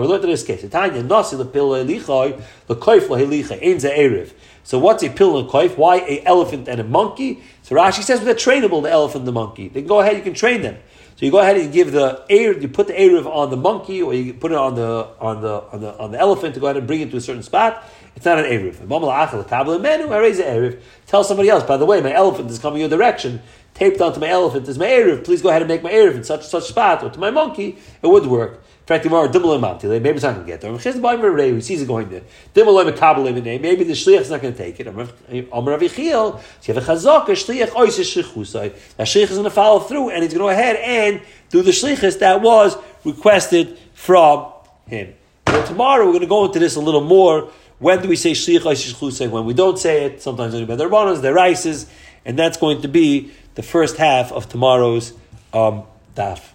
learned 0.07 0.23
in 0.23 0.29
this 0.31 0.43
case. 0.43 0.67
Tanya 0.67 1.03
Nasi. 1.03 1.35
So 4.63 4.79
what's 4.79 5.03
a 5.03 5.09
pill 5.09 5.37
and 5.37 5.49
koif? 5.49 5.77
Why 5.77 5.97
a 5.97 6.23
elephant 6.25 6.67
and 6.67 6.81
a 6.81 6.83
monkey? 6.83 7.43
So 7.61 7.75
Rashi 7.75 8.01
says 8.01 8.21
they're 8.21 8.33
trainable. 8.33 8.81
The 8.81 8.89
elephant 8.89 9.21
and 9.21 9.27
the 9.27 9.31
monkey. 9.31 9.67
They 9.67 9.81
can 9.81 9.87
go 9.87 9.99
ahead. 9.99 10.17
You 10.17 10.23
can 10.23 10.33
train 10.33 10.63
them. 10.63 10.77
So 11.15 11.25
you 11.25 11.31
go 11.31 11.39
ahead 11.39 11.57
and 11.57 11.71
give 11.71 11.91
the 11.91 12.25
air, 12.29 12.57
you 12.57 12.67
put 12.67 12.87
the 12.87 12.93
erev 12.93 13.25
on 13.27 13.51
the 13.51 13.57
monkey, 13.57 14.01
or 14.01 14.13
you 14.13 14.33
put 14.33 14.51
it 14.51 14.57
on 14.57 14.75
the 14.75 15.07
on 15.19 15.41
the 15.41 15.63
on 15.71 15.81
the 15.81 15.97
on 15.97 16.11
the 16.11 16.19
elephant 16.19 16.55
to 16.55 16.59
go 16.59 16.67
ahead 16.67 16.77
and 16.77 16.87
bring 16.87 17.01
it 17.01 17.11
to 17.11 17.17
a 17.17 17.21
certain 17.21 17.43
spot. 17.43 17.83
It's 18.15 18.25
not 18.25 18.39
an 18.39 18.45
erev. 18.45 18.79
Tell 21.07 21.23
somebody 21.23 21.49
else. 21.49 21.63
By 21.63 21.77
the 21.77 21.85
way, 21.85 22.01
my 22.01 22.13
elephant 22.13 22.49
is 22.49 22.59
coming 22.59 22.79
your 22.79 22.89
direction 22.89 23.41
taped 23.73 24.01
onto 24.01 24.19
my 24.19 24.27
elephant 24.27 24.67
is 24.67 24.77
my 24.77 24.85
Erev, 24.85 25.23
please 25.23 25.41
go 25.41 25.49
ahead 25.49 25.61
and 25.61 25.69
make 25.69 25.81
my 25.83 25.91
Erev 25.91 26.15
in 26.15 26.23
such 26.23 26.45
such 26.45 26.65
spot, 26.65 27.03
or 27.03 27.09
to 27.09 27.19
my 27.19 27.31
monkey, 27.31 27.77
it 28.01 28.07
would 28.07 28.25
work. 28.27 28.53
In 28.53 28.87
fact, 28.87 29.03
tomorrow, 29.05 29.27
maybe 29.31 29.37
it's 29.39 30.23
not 30.23 30.33
going 30.33 30.45
to 30.45 30.45
get 30.45 30.59
there. 30.59 30.73
He 30.73 30.79
sees 31.61 31.81
it 31.81 31.87
going 31.87 32.09
there. 32.09 32.23
Maybe 32.53 33.83
the 33.85 33.93
shliach 33.93 34.19
is 34.19 34.29
not 34.29 34.41
going 34.41 34.53
to 34.53 34.57
take 34.57 34.77
it. 34.77 34.85
So 34.85 34.91
you 35.31 35.43
have 35.47 35.65
a 35.65 36.81
chazaka, 36.81 37.27
shliach 37.27 37.69
shlichusai. 37.69 38.73
That 38.97 39.07
shliach 39.07 39.23
is 39.23 39.29
going 39.29 39.45
to 39.45 39.49
follow 39.49 39.79
through, 39.79 40.09
and 40.09 40.21
he's 40.21 40.33
going 40.33 40.39
to 40.39 40.45
go 40.45 40.49
ahead 40.49 40.75
and 40.75 41.21
do 41.49 41.61
the 41.61 41.71
shlichus 41.71 42.19
that 42.19 42.41
was 42.41 42.75
requested 43.05 43.77
from 43.93 44.51
him. 44.85 45.13
So 45.47 45.65
tomorrow 45.65 46.03
we're 46.05 46.11
going 46.11 46.21
to 46.21 46.27
go 46.27 46.43
into 46.43 46.59
this 46.59 46.75
a 46.75 46.81
little 46.81 47.05
more. 47.05 47.51
When 47.79 48.01
do 48.01 48.09
we 48.09 48.17
say 48.17 48.31
shliach 48.31 48.63
shlichusai? 48.63 49.29
When 49.29 49.45
we 49.45 49.53
don't 49.53 49.79
say 49.79 50.03
it, 50.07 50.21
sometimes 50.21 50.59
by 50.65 50.75
their 50.75 50.89
bonos, 50.89 51.21
their 51.21 51.33
rices, 51.33 51.85
and 52.25 52.37
that's 52.37 52.57
going 52.57 52.81
to 52.81 52.89
be 52.89 53.31
the 53.55 53.63
first 53.63 53.97
half 53.97 54.31
of 54.31 54.49
tomorrow's 54.49 55.13
um, 55.53 55.83
daf. 56.15 56.52